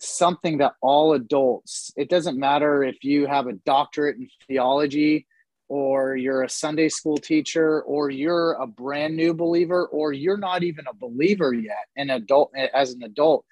[0.00, 5.26] something that all adults, it doesn't matter if you have a doctorate in theology
[5.70, 10.64] or you're a Sunday school teacher, or you're a brand new believer, or you're not
[10.64, 13.44] even a believer yet, an adult as an adult,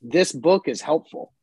[0.00, 1.34] this book is helpful.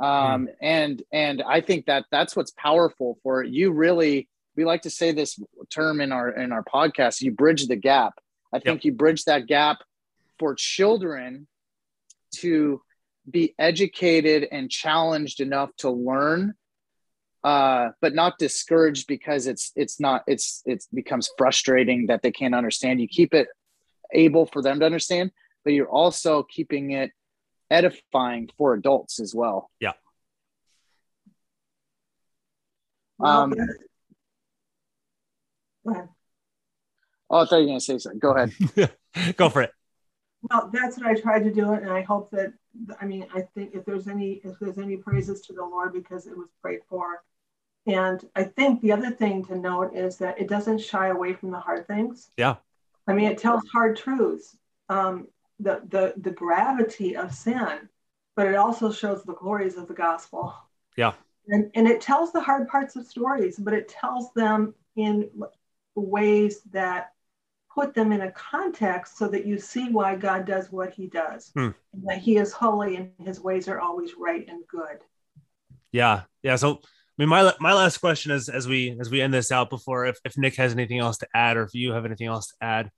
[0.00, 0.54] Um, mm.
[0.62, 3.50] and and I think that that's what's powerful for it.
[3.50, 5.38] You really we like to say this
[5.70, 7.20] term in our in our podcast.
[7.20, 8.14] You bridge the gap.
[8.52, 8.84] I think yep.
[8.84, 9.78] you bridge that gap
[10.38, 11.46] for children
[12.36, 12.80] to
[13.30, 16.54] be educated and challenged enough to learn
[17.42, 22.54] uh, but not discouraged because it's it's not it's it becomes frustrating that they can't
[22.54, 23.00] understand.
[23.00, 23.48] You keep it
[24.12, 25.30] able for them to understand,
[25.64, 27.12] but you're also keeping it
[27.70, 29.70] edifying for adults as well.
[29.80, 29.92] Yeah.
[33.22, 33.50] Um,
[35.84, 36.08] Go ahead.
[37.30, 38.18] Oh, I thought you were going to say something.
[38.18, 38.96] Go ahead.
[39.36, 39.72] Go for it.
[40.42, 42.52] Well, that's what I tried to do, and I hope that
[43.00, 46.26] I mean I think if there's any if there's any praises to the Lord because
[46.26, 47.22] it was prayed for,
[47.86, 51.50] and I think the other thing to note is that it doesn't shy away from
[51.50, 52.30] the hard things.
[52.38, 52.56] Yeah.
[53.06, 54.56] I mean, it tells hard truths,
[54.88, 55.28] um,
[55.60, 57.88] the, the, the gravity of sin,
[58.36, 60.54] but it also shows the glories of the gospel.
[60.96, 61.12] Yeah.
[61.48, 65.30] And, and it tells the hard parts of stories, but it tells them in
[65.94, 67.12] ways that
[67.72, 71.50] put them in a context so that you see why God does what he does.
[71.54, 71.68] Hmm.
[72.04, 74.98] that he is holy and his ways are always right and good.
[75.92, 76.22] Yeah.
[76.42, 76.56] Yeah.
[76.56, 76.80] So
[77.20, 80.06] I mean, my my last question is as we as we end this out before
[80.06, 82.54] if, if Nick has anything else to add or if you have anything else to
[82.62, 82.90] add.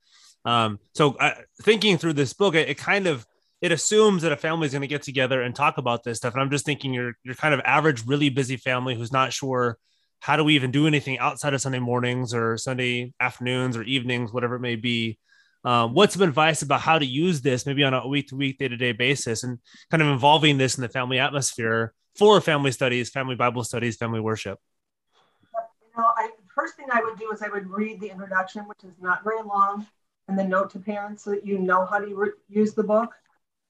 [0.45, 3.25] Um, so uh, thinking through this book, it, it, kind of
[3.61, 6.33] it assumes that a family is going to get together and talk about this stuff.
[6.33, 9.77] And I'm just thinking you're you're kind of average, really busy family who's not sure
[10.19, 14.31] how do we even do anything outside of Sunday mornings or Sunday afternoons or evenings,
[14.31, 15.19] whatever it may be.
[15.65, 18.57] Um, what's some advice about how to use this maybe on a week to week,
[18.57, 19.59] day to day basis and
[19.91, 24.19] kind of involving this in the family atmosphere for family studies, family Bible studies, family
[24.19, 24.59] worship?
[25.53, 28.83] You know, I, first thing I would do is I would read the introduction, which
[28.83, 29.87] is not very long,
[30.27, 33.11] and the note to parents so that you know how to re- use the book.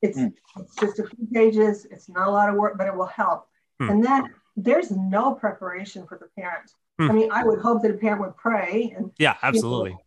[0.02, 0.34] It's, mm.
[0.60, 1.86] it's just a few pages.
[1.90, 3.48] It's not a lot of work, but it will help.
[3.82, 3.92] Mm.
[3.92, 6.72] And then there's no preparation for the parent.
[7.00, 7.10] Mm.
[7.10, 9.92] I mean, I would hope that a parent would pray and yeah, absolutely.
[9.92, 10.00] You know,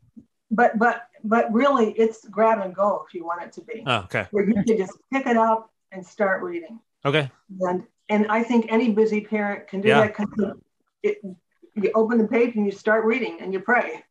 [0.51, 3.83] but but but really, it's grab and go if you want it to be.
[3.87, 4.27] Oh, okay.
[4.31, 6.79] Where you can just pick it up and start reading.
[7.05, 7.31] Okay.
[7.61, 10.01] And and I think any busy parent can do yeah.
[10.03, 10.57] that because
[11.03, 11.19] it,
[11.75, 14.05] you open the page and you start reading and you pray.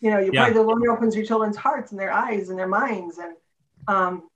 [0.00, 0.50] You know, you yeah.
[0.50, 3.36] the Lord opens your children's hearts and their eyes and their minds and
[3.88, 4.28] um,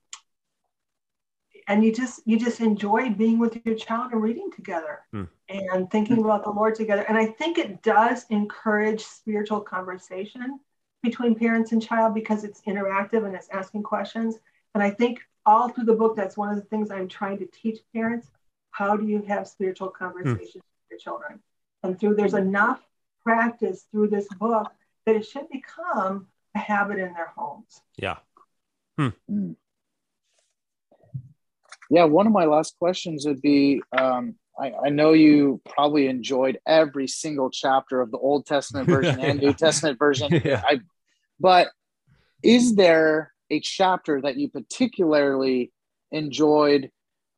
[1.67, 5.23] and you just you just enjoy being with your child and reading together hmm.
[5.49, 7.03] and thinking about the Lord together.
[7.07, 10.59] And I think it does encourage spiritual conversation
[11.01, 14.37] between parents and child because it's interactive and it's asking questions.
[14.73, 17.45] And I think all through the book, that's one of the things I'm trying to
[17.47, 18.27] teach parents
[18.71, 20.55] how do you have spiritual conversations mm.
[20.55, 21.39] with your children?
[21.83, 22.81] And through there's enough
[23.23, 24.69] practice through this book
[25.05, 27.81] that it should become a habit in their homes.
[27.97, 28.17] Yeah.
[28.97, 29.09] Hmm.
[31.89, 36.57] Yeah, one of my last questions would be um, I, I, know you probably enjoyed
[36.65, 40.31] every single chapter of the Old Testament version and New Testament version.
[40.45, 40.63] Yeah.
[40.65, 40.79] I,
[41.39, 41.67] but
[42.41, 45.71] is there a chapter that you particularly
[46.11, 46.89] enjoyed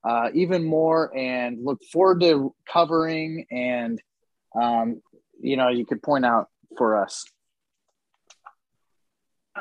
[0.08, 4.02] uh, even more and look forward to covering and
[4.60, 5.02] um,
[5.40, 7.26] you know you could point out for us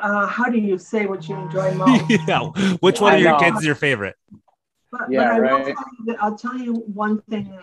[0.01, 2.39] uh, how do you say what you enjoy most yeah
[2.79, 3.39] which one I of your know.
[3.39, 4.15] kids is your favorite
[4.91, 7.57] but, Yeah, but I will tell you that I'll tell you one thing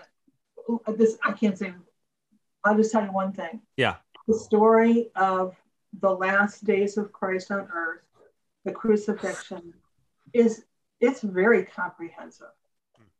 [0.86, 1.72] that this I can't say.
[2.64, 3.60] I'll just tell you one thing.
[3.76, 3.96] Yeah.
[4.26, 5.54] The story of
[6.00, 8.00] the last days of Christ on earth,
[8.64, 9.74] the crucifixion,
[10.32, 10.64] is
[11.00, 12.46] it's very comprehensive.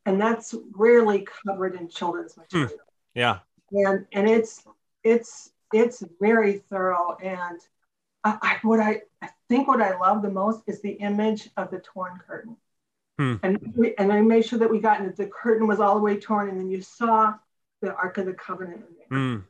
[0.07, 2.71] And that's rarely covered in children's material.
[3.15, 3.39] yeah
[3.73, 4.65] And and it's
[5.03, 7.17] it's it's very thorough.
[7.23, 7.61] And
[8.25, 11.71] I, I what I, I think what I love the most is the image of
[11.71, 12.57] the torn curtain.
[13.19, 13.35] Hmm.
[13.43, 16.19] And we, and I made sure that we got the curtain was all the way
[16.19, 17.35] torn, and then you saw
[17.81, 18.83] the Ark of the Covenant.
[18.89, 19.19] in there.
[19.19, 19.45] Mm,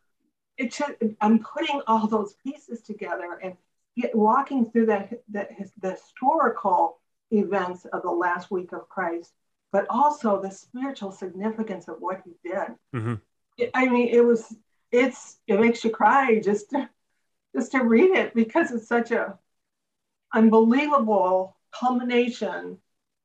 [0.59, 3.57] It should, I'm putting all those pieces together and
[3.97, 6.99] get, walking through that, that his, the historical
[7.31, 9.33] events of the last week of Christ,
[9.73, 12.69] but also the spiritual significance of what he did.
[12.95, 13.21] mhm.
[13.57, 14.55] It- I mean, it was
[14.91, 16.73] it's it makes you cry just
[17.55, 19.39] just to read it because it's such a
[20.33, 22.79] unbelievable culmination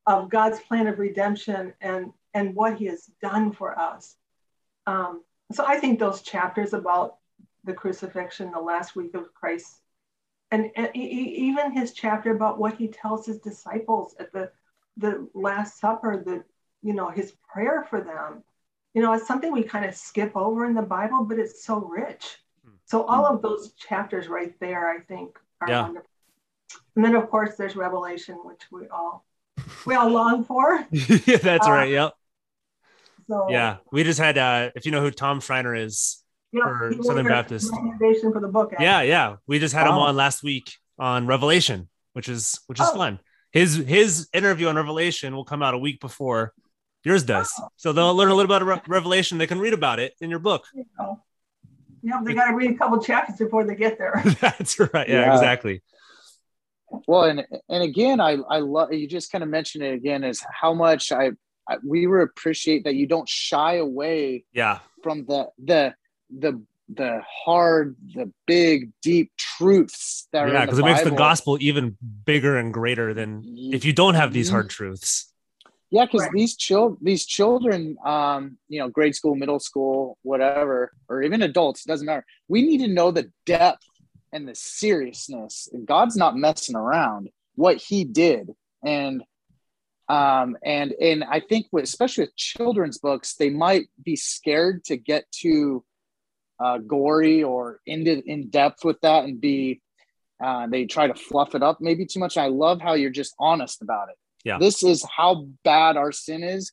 [0.06, 4.15] of God's plan of redemption and and what He has done for us.
[4.86, 7.18] Um, so I think those chapters about
[7.63, 9.82] the crucifixion, the last week of Christ,
[10.52, 14.52] and, and even his chapter about what he tells his disciples at the
[14.98, 16.44] the Last Supper, the
[16.82, 18.44] you know his prayer for them
[18.94, 21.80] you know, it's something we kind of skip over in the Bible, but it's so
[21.80, 22.38] rich.
[22.89, 25.82] So all of those chapters right there, I think, are Yeah.
[25.84, 26.10] wonderful.
[26.95, 29.25] And then of course there's Revelation, which we all
[29.86, 30.86] we all long for.
[30.91, 32.13] yeah that's Uh, right yep
[33.28, 37.28] So yeah we just had uh if you know who tom schreiner is for Southern
[37.28, 37.71] Baptist.
[37.71, 38.69] recommendation for the book.
[38.73, 38.86] actually.
[38.86, 42.88] yeah yeah we just had him on last week on revelation which is which is
[42.89, 42.95] Oh.
[42.97, 43.19] fun
[43.52, 46.54] his his interview on revelation will come out a week before
[47.04, 47.67] yours does Oh.
[47.78, 50.39] so they'll learn a little bit about revelation they can read about it in your
[50.39, 51.21] book You know.
[52.02, 54.22] Yeah, they got to read a couple chapters before they get there.
[54.42, 55.34] that's right yeah, Yeah.
[55.34, 55.82] exactly
[57.08, 60.44] Well, and and again, I I love you just kind of mentioned it again is
[60.52, 61.32] how much I,
[61.70, 65.94] I we were appreciate that you don't shy away yeah from the the
[66.36, 71.58] the the hard, the big, deep truths that are yeah because it makes the gospel
[71.62, 74.54] even bigger and greater than if you don't have these Mhm.
[74.54, 75.29] hard truths
[75.91, 76.32] Yeah, because Right.
[76.34, 81.84] these chil these children, um, you know, grade school, middle school, whatever, or even adults,
[81.84, 82.25] doesn't matter.
[82.47, 83.86] We need to know the depth
[84.32, 85.67] and the seriousness.
[85.86, 87.30] God's not messing around.
[87.56, 88.52] What He did,
[88.86, 89.23] and
[90.08, 94.97] um, and and I think with especially with children's books, they might be scared to
[94.97, 95.84] get too
[96.60, 99.82] uh, gory or into in depth with that, and be
[100.43, 102.38] uh, they try to fluff it up maybe too much.
[102.38, 104.58] I love how you're just honest about it Yeah.
[104.60, 106.71] this is how bad our sin is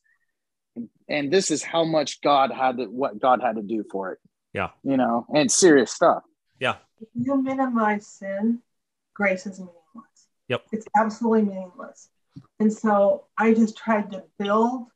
[0.75, 4.13] and, and this is how much god had to what god had to do for
[4.13, 4.19] it
[4.53, 4.69] Yeah.
[4.83, 6.23] you know and serious stuff
[6.59, 6.75] Yeah.
[7.01, 8.61] if you minimize sin,
[9.13, 10.27] grace is meaningless.
[10.47, 10.61] Yep.
[10.71, 12.09] It's absolutely meaningless.
[12.59, 14.87] And so I just tried to build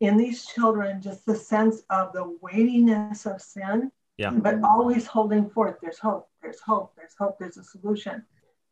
[0.00, 4.30] in these children just the sense of the weightiness of sin, Yeah.
[4.30, 8.24] but always holding forth there's hope, there's hope, there's hope, there's a solution.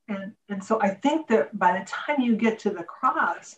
[0.08, 3.56] And, and so I think that by the time you get to the cross,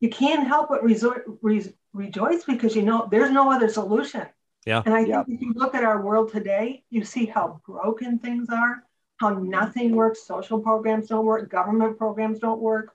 [0.00, 4.26] you can't help but resort, re, rejoice because you know there's no other solution.
[4.64, 4.82] Yeah.
[4.84, 5.24] And I think Yeah.
[5.28, 8.84] if you look at our world today, you see how broken things are,
[9.18, 12.94] how nothing works, social programs don't work, government programs don't work,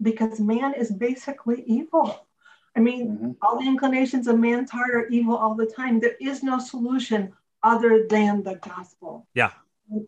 [0.00, 2.26] because man is basically evil.
[2.76, 3.36] I mean, Mhm.
[3.42, 5.98] all the inclinations of man's heart are evil all the time.
[5.98, 7.32] There is no solution
[7.62, 9.26] other than the gospel.
[9.34, 9.52] Yeah.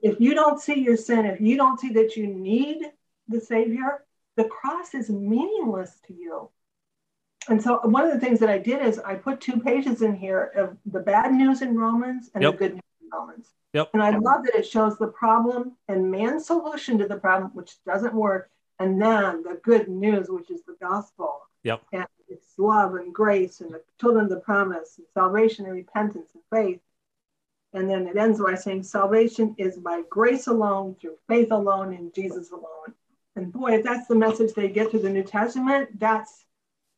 [0.03, 2.79] If you don't see your sin, if you don't see that you need
[3.29, 4.05] the Savior,
[4.37, 6.51] the cross is meaningless to you.
[7.49, 10.15] And so one of the things that I did is I put two pages in
[10.15, 12.53] here of the bad news in Romans and Yep.
[12.53, 13.49] the good news in Romans.
[13.73, 13.91] Yep.
[13.95, 17.83] And I love that it shows the problem and man's solution to the problem, which
[17.85, 21.41] doesn't work, and then the good news, which is the gospel.
[21.65, 21.83] Yep.
[21.93, 26.31] And it's love and grace and the children of the promise and salvation and repentance
[26.35, 26.81] and faith.
[27.75, 32.11] And then it ends by saying salvation is by grace alone, through faith alone, in
[32.15, 32.95] Jesus alone.
[33.37, 36.45] And boy, if that's the message they get through the New Testament, that's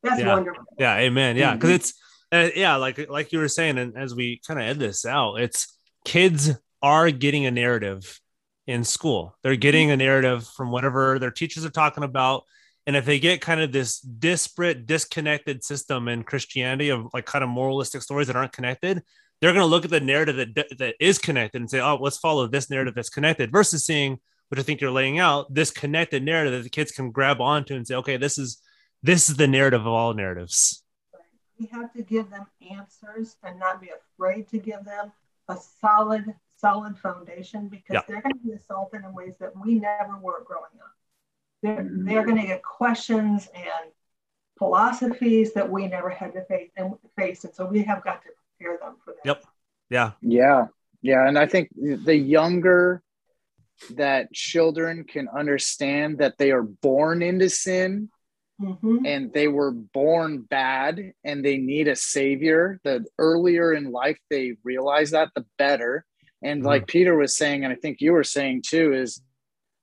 [0.03, 0.35] that's Yeah.
[0.35, 0.65] wonderful.
[0.79, 1.37] Yeah, amen.
[1.37, 1.75] Yeah, because Mhm.
[1.75, 1.95] it's
[2.33, 5.35] uh, yeah, like like you were saying, and as we kind of end this out,
[5.35, 6.51] it's kids
[6.81, 8.21] are getting a narrative
[8.67, 9.37] in school.
[9.43, 12.45] They're getting a narrative from whatever their teachers are talking about.
[12.87, 17.45] And if they get kind of this disparate, disconnected system in Christianity of like kind
[17.45, 19.03] of moralistic stories that aren't connected,
[19.41, 22.19] they're going to look at the narrative that, that is connected and say, oh, let's
[22.19, 24.19] follow this narrative that's connected versus seeing,
[24.49, 27.75] which I think you're laying out, this connected narrative that the kids can grab onto
[27.75, 28.61] and say, okay, this is
[29.03, 30.83] this is the narrative of all narratives.
[31.59, 35.13] We have to give them answers and not be afraid to give them
[35.49, 38.01] a solid, solid foundation because yeah.
[38.07, 40.93] they're going to be assaulted in ways that we never were growing up.
[41.63, 42.07] They're, mm-hmm.
[42.07, 43.91] they're going to get questions and
[44.59, 47.45] philosophies that we never had to face and face.
[47.45, 48.29] And so we have got to
[48.61, 49.21] prepare them for that.
[49.25, 49.45] Yep.
[49.91, 50.13] Yeah.
[50.23, 50.67] Yeah.
[51.03, 51.27] Yeah.
[51.27, 53.03] And I think the younger
[53.95, 58.11] that children can understand that they are born into sin
[58.61, 59.07] mm-hmm.
[59.07, 64.57] and they were born bad and they need a savior, the earlier in life they
[64.63, 66.05] realize that, the better.
[66.43, 66.69] And mm-hmm.
[66.69, 69.23] like Peter was saying, and I think you were saying too, is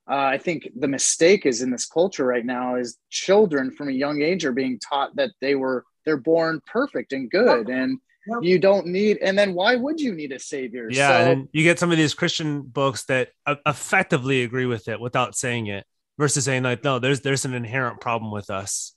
[0.09, 3.93] uh, I think the mistake is in this culture right now is children from a
[3.93, 8.39] young age are being taught that they were they're born perfect and good and yep.
[8.41, 11.63] you don't need and then why would you need a savior yeah so, and you
[11.63, 13.29] get some of these christian books that
[13.65, 15.85] effectively agree with it without saying it
[16.17, 18.93] versus saying like no there's there's an inherent problem with us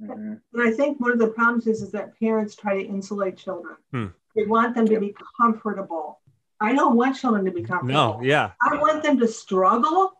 [0.00, 0.34] mm-hmm.
[0.52, 3.76] and i think one of the problems is, is that parents try to insulate children
[3.92, 4.06] hmm.
[4.34, 5.00] they want them to yep.
[5.00, 6.20] be comfortable
[6.60, 10.12] i don't want children to be comfortable no yeah i want them to struggle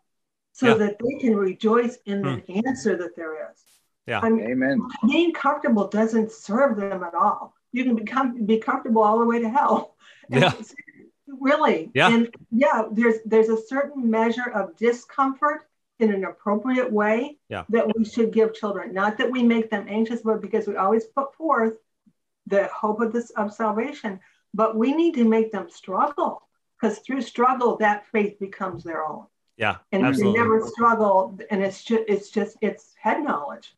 [0.53, 0.75] so yeah.
[0.75, 2.67] that they can rejoice in the hmm.
[2.67, 3.63] answer that there is
[4.07, 8.59] yeah I mean, amen being comfortable doesn't serve them at all you can become be
[8.59, 9.97] comfortable all the way to hell
[10.31, 10.53] and yeah
[11.41, 15.63] really yeah and yeah there's there's a certain measure of discomfort
[16.01, 17.65] in an appropriate way yeah.
[17.69, 18.93] that we should give children.
[18.95, 21.75] Not that we make them anxious, but because we always put forth
[22.47, 24.19] the hope of this of salvation,
[24.55, 26.43] but we need to make them struggle
[26.81, 29.27] because through struggle that faith becomes their own.
[29.57, 30.31] Yeah, and absolutely.
[30.31, 33.75] if you never struggle, and it's just it's just it's head knowledge.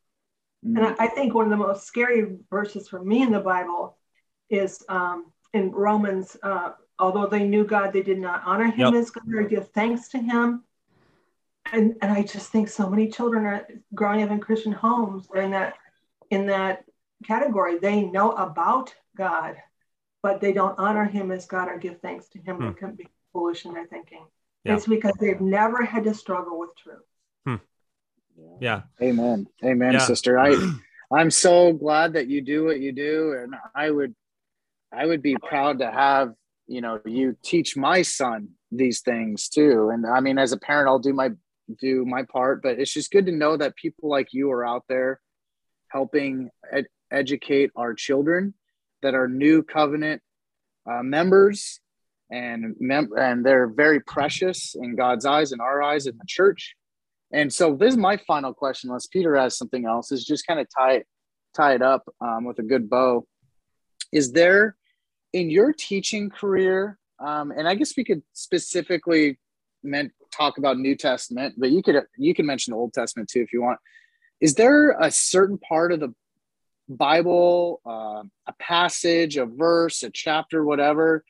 [0.64, 0.76] Mm-hmm.
[0.76, 3.96] And I, I, think one of the most scary verses for me in the Bible
[4.48, 6.36] is um, in Romans.
[6.42, 8.94] Uh, although they knew God, they did not honor Him yep.
[8.94, 10.62] as God or give thanks to Him
[11.72, 15.42] and and I just think so many children are growing up in Christian homes are
[15.42, 15.74] in that
[16.30, 16.84] in that
[17.24, 17.78] category.
[17.78, 19.56] They know about God,
[20.22, 22.56] but they don't honor Him as God or give thanks to Him.
[22.56, 22.66] Hmm.
[22.68, 24.26] They can be foolish in their thinking.
[24.64, 24.76] Yeah.
[24.76, 27.02] It's because they've never had to struggle with truth.
[28.60, 28.82] Yeah.
[29.00, 29.46] Amen.
[29.64, 29.98] Amen, yeah.
[29.98, 30.38] sister.
[30.38, 30.56] I
[31.12, 34.14] I'm so glad that you do what you do, and I would
[34.92, 36.32] I would be proud to have
[36.66, 40.88] you know you teach my son these things too and i mean as a parent
[40.88, 41.28] i'll do my
[41.80, 44.84] do my part, but it's just good to know that people like you are out
[44.88, 45.20] there
[45.88, 48.54] helping ed- educate our children
[49.02, 50.22] that are new covenant
[50.90, 51.80] uh, members
[52.30, 56.74] and mem- and they're very precious in God's eyes and our eyes in the church.
[57.32, 60.60] And so this is my final question, unless Peter has something else, is just kind
[60.60, 61.06] of tie it,
[61.54, 63.26] tie it up um, with a good bow.
[64.12, 64.76] Is there
[65.32, 69.38] in your teaching career, um, and I guess we could specifically
[69.82, 73.52] meant talk about New Testament, but you could you can mention Old Testament too if
[73.52, 73.78] you want.
[74.40, 76.14] Is there a certain part of the
[76.88, 81.24] Bible, uh, a passage, a verse, a chapter, whatever,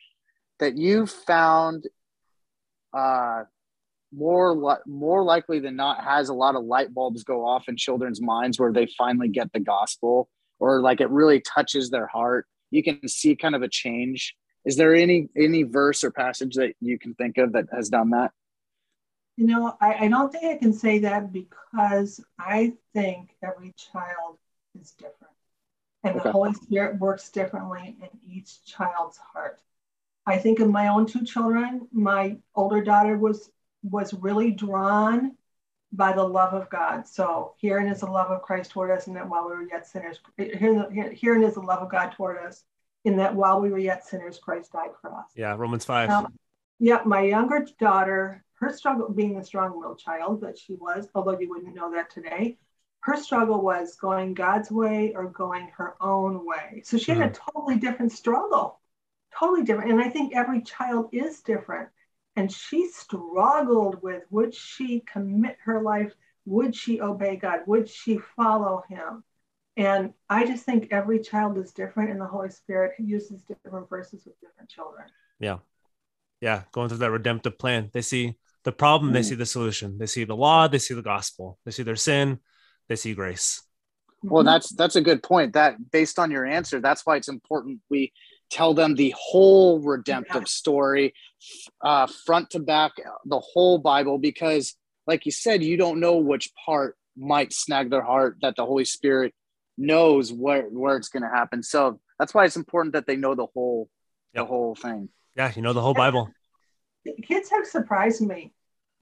[0.59, 1.87] that you found
[2.93, 3.43] uh,
[4.13, 7.77] more li- more likely than not has a lot of light bulbs go off in
[7.77, 12.47] children's minds where they finally get the gospel or like it really touches their heart?
[12.71, 14.35] You can see kind of a change.
[14.65, 18.11] Is there any any verse or passage that you can think of that has done
[18.11, 18.33] that?
[19.37, 24.39] You know, I, I don't think I can say that because I think every child
[24.79, 25.33] is different.
[26.05, 26.25] And okay.
[26.25, 29.59] the Holy Spirit works differently in each child's heart.
[30.27, 33.51] I think of my own two children, my older daughter was
[33.83, 35.37] was really drawn
[35.93, 37.07] by the love of God.
[37.07, 39.87] So herein is the love of Christ toward us, and that while we were yet
[39.87, 42.65] sinners, herein, herein is the love of God toward us,
[43.05, 45.27] in that while we were yet sinners, Christ died for us.
[45.35, 46.09] Yeah, Romans five.
[46.09, 46.33] Um,
[46.79, 51.51] yeah, my younger daughter her struggle being the strong-willed child that she was, although you
[51.51, 52.59] wouldn't know that today,
[53.01, 56.81] her struggle was going God's way or going her own way.
[56.85, 57.31] So she had mm-hmm.
[57.31, 58.79] a totally different struggle,
[59.37, 59.91] totally different.
[59.91, 61.89] And I think every child is different.
[62.37, 66.13] And she struggled with would she commit her life?
[66.47, 67.61] Would she obey God?
[67.67, 69.23] Would she follow Him?
[69.77, 73.89] And I just think every child is different, and the Holy Spirit He uses different
[73.89, 75.07] verses with different children.
[75.39, 75.59] Yeah.
[76.41, 76.63] Yeah.
[76.73, 77.91] Going through that redemptive plan.
[77.93, 79.15] They see the problem mm.
[79.15, 81.97] they see the solution they see the law they see the gospel they see their
[81.97, 82.39] sin
[82.89, 83.63] they see grace
[84.23, 87.81] well that's that's a good point that based on your answer that's why it's important
[87.91, 88.13] we
[88.53, 91.15] tell them the whole redemptive story,
[91.81, 92.93] uh, front to back,
[93.25, 94.77] the whole Bible, because,
[95.07, 98.85] like you said, you don't know which part might snag their heart that the Holy
[98.85, 99.35] Spirit
[99.79, 101.63] knows where where it's going to happen.
[101.63, 103.89] So that's why it's important that they know the whole
[104.35, 104.45] yep.
[104.45, 105.09] the whole thing.
[105.35, 106.31] Yeah, you know the whole Bible.
[107.23, 108.53] Kids have surprised me.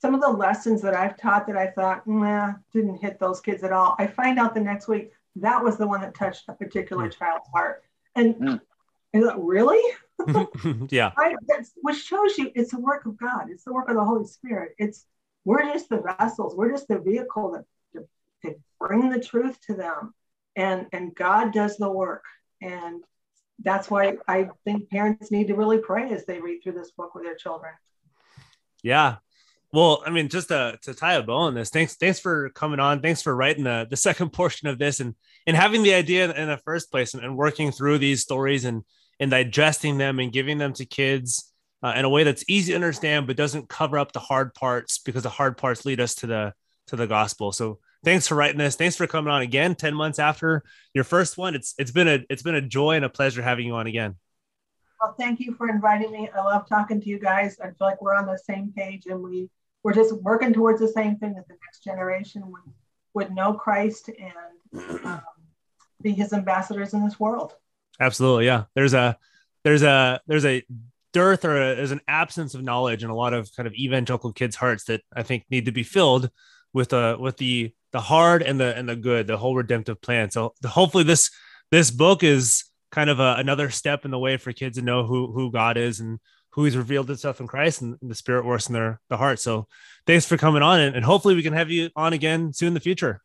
[0.00, 3.62] Some of the lessons that I've taught that I thought, nah, didn't hit those kids
[3.62, 3.96] at all.
[3.98, 7.18] I find out the next week that was the one that touched a particular mm.
[7.18, 7.82] child's heart.
[8.16, 8.60] And mm.
[9.12, 9.82] Like, really?
[10.90, 11.12] yeah.
[11.16, 11.34] I,
[11.82, 13.46] which shows you it's the work of God.
[13.50, 14.74] It's the work of the Holy Spirit.
[14.78, 15.06] It's
[15.44, 16.54] we're just the vessels.
[16.54, 18.06] We're just the vehicle that to,
[18.48, 20.14] to bring the truth to them,
[20.54, 22.24] and and God does the work.
[22.60, 23.02] And
[23.62, 27.14] that's why I think parents need to really pray as they read through this book
[27.14, 27.72] with their children.
[28.82, 29.16] Yeah,
[29.72, 32.80] well, I mean, just to, to tie a bow on this, thanks, thanks for coming
[32.80, 33.00] on.
[33.00, 35.14] Thanks for writing the, the second portion of this and
[35.46, 38.82] and having the idea in the first place and, and working through these stories and
[39.20, 41.52] and digesting them and giving them to kids
[41.82, 44.98] uh, in a way that's easy to understand but doesn't cover up the hard parts
[44.98, 46.52] because the hard parts lead us to the
[46.88, 47.52] to the gospel.
[47.52, 48.74] So thanks for writing this.
[48.74, 50.64] Thanks for coming on again 10 months after
[50.94, 51.54] your first one.
[51.54, 54.16] It's it's been a it's been a joy and a pleasure having you on again.
[55.00, 56.28] Well, thank you for inviting me.
[56.34, 57.58] I love talking to you guys.
[57.60, 59.48] I feel like we're on the same page and we
[59.82, 62.60] we're just working towards the same thing that the next generation would,
[63.14, 65.22] would know Christ and um,
[66.02, 67.54] be his ambassadors in this world.
[68.00, 68.46] Absolutely.
[68.46, 68.64] Yeah.
[68.74, 69.16] There's a,
[69.62, 70.64] there's a, there's a
[71.12, 74.32] dearth or a, there's an absence of knowledge in a lot of kind of evangelical
[74.32, 76.30] kids' hearts that I think need to be filled
[76.72, 80.30] with, uh, with the, the hard and the, and the good, the whole redemptive plan.
[80.30, 81.30] So hopefully this,
[81.70, 85.04] this book is kind of a, another step in the way for kids to know
[85.04, 86.18] who, who God is and
[86.52, 89.38] who he's revealed himself in Christ and the spirit works in their the heart.
[89.38, 89.68] So
[90.06, 92.74] thanks for coming on and, and hopefully we can have you on again soon in
[92.74, 93.20] the future.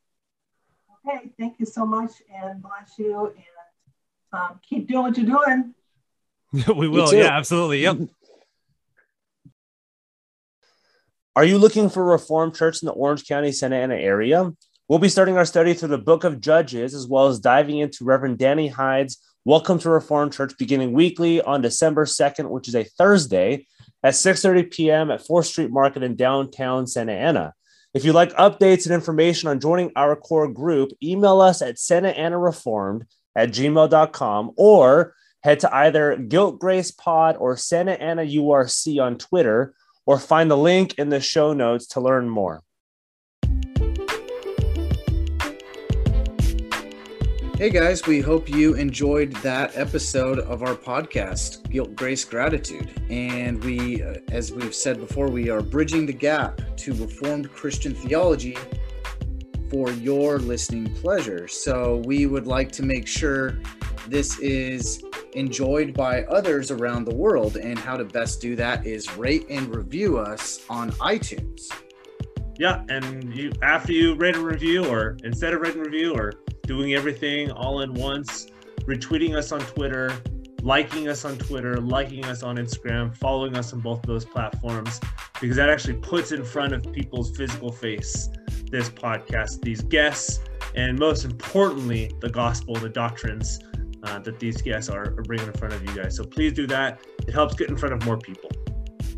[1.07, 3.55] Okay, thank you so much and bless you and
[4.36, 5.73] um, keep doing what you're doing.
[6.75, 7.13] we will.
[7.13, 7.81] Yeah, absolutely.
[7.81, 7.97] Yep.
[11.36, 14.53] Are you looking for a Reformed church in the Orange County, Santa Ana area?
[14.88, 18.05] We'll be starting our study through the book of Judges, as well as diving into
[18.05, 19.17] Reverend Danny Hyde's
[19.47, 23.67] Welcome to Reformed Church beginning weekly on December 2nd, which is a Thursday
[24.01, 25.11] at 6:30 p.m.
[25.11, 27.53] at 4th Street Market in downtown Santa Ana.
[27.93, 32.09] If you'd like updates and information on joining our core group, email us at Santa
[32.09, 33.05] Ana Reformed
[33.36, 35.13] at gmail.com or
[35.43, 39.73] head to either Guilt Grace Pod or Santa Ana URC on Twitter
[40.05, 42.61] or find the link in the show notes to learn more.
[47.57, 52.91] Hey guys, we hope you enjoyed that episode of our podcast, Guilt, Grace, Gratitude.
[53.09, 57.95] And we, uh, as we've said before, we are bridging the gap to Reformed Christian
[57.95, 58.57] theology
[59.70, 61.47] for your listening pleasure.
[61.47, 63.59] So we would like to make sure
[64.07, 65.03] this is
[65.34, 67.57] enjoyed by others around the world.
[67.57, 71.70] And how to best do that is rate and review us on iTunes.
[72.57, 76.32] Yeah, and you after you rate a review, or instead of rating a review, or
[76.66, 78.47] doing everything all in once,
[78.86, 80.13] retweeting us on Twitter,
[80.61, 85.01] liking us on Twitter, liking us on Instagram, following us on both of those platforms,
[85.41, 88.30] because that actually puts in front of people's physical face
[88.76, 90.41] this podcast, these guests,
[90.76, 93.59] and most importantly, the gospel, the doctrines
[94.03, 96.17] uh, that these guests are, are bringing in front of you guys.
[96.17, 96.99] So please do that.
[97.26, 98.51] It helps get in front of more people.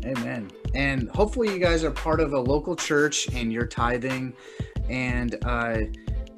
[0.04, 0.48] Amen.
[0.74, 4.32] And hopefully, you guys are part of a local church and you're tithing.
[4.88, 5.78] And uh,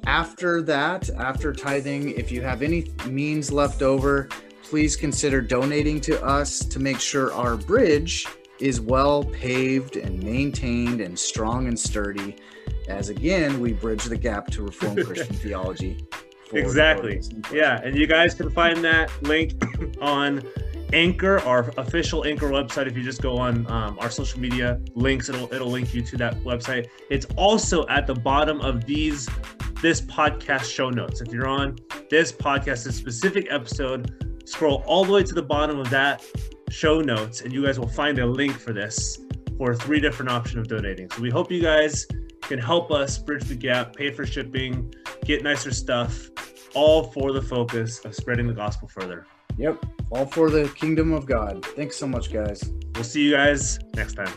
[0.07, 4.29] after that, after tithing, if you have any means left over,
[4.63, 8.25] please consider donating to us to make sure our bridge
[8.61, 12.35] is well paved and maintained and strong and sturdy.
[12.87, 16.05] As again, we bridge the gap to Reformed Christian theology.
[16.53, 17.21] Exactly.
[17.51, 17.79] Yeah.
[17.83, 19.53] And you guys can find that link
[20.01, 20.41] on
[20.93, 22.87] Anchor, our official Anchor website.
[22.87, 26.17] If you just go on um, our social media links, it'll it'll link you to
[26.17, 26.87] that website.
[27.09, 29.29] It's also at the bottom of these
[29.81, 31.21] this podcast show notes.
[31.21, 31.77] If you're on
[32.09, 36.23] this podcast, this specific episode, scroll all the way to the bottom of that
[36.71, 39.17] show notes, and you guys will find a link for this
[39.57, 41.09] for three different options of donating.
[41.11, 42.07] So we hope you guys
[42.41, 44.93] can help us bridge the gap, pay for shipping,
[45.23, 46.29] get nicer stuff,
[46.73, 49.27] all for the focus of spreading the gospel further.
[49.57, 49.85] Yep.
[50.09, 51.65] All for the kingdom of God.
[51.75, 52.63] Thanks so much, guys.
[52.95, 54.33] We'll see you guys next time.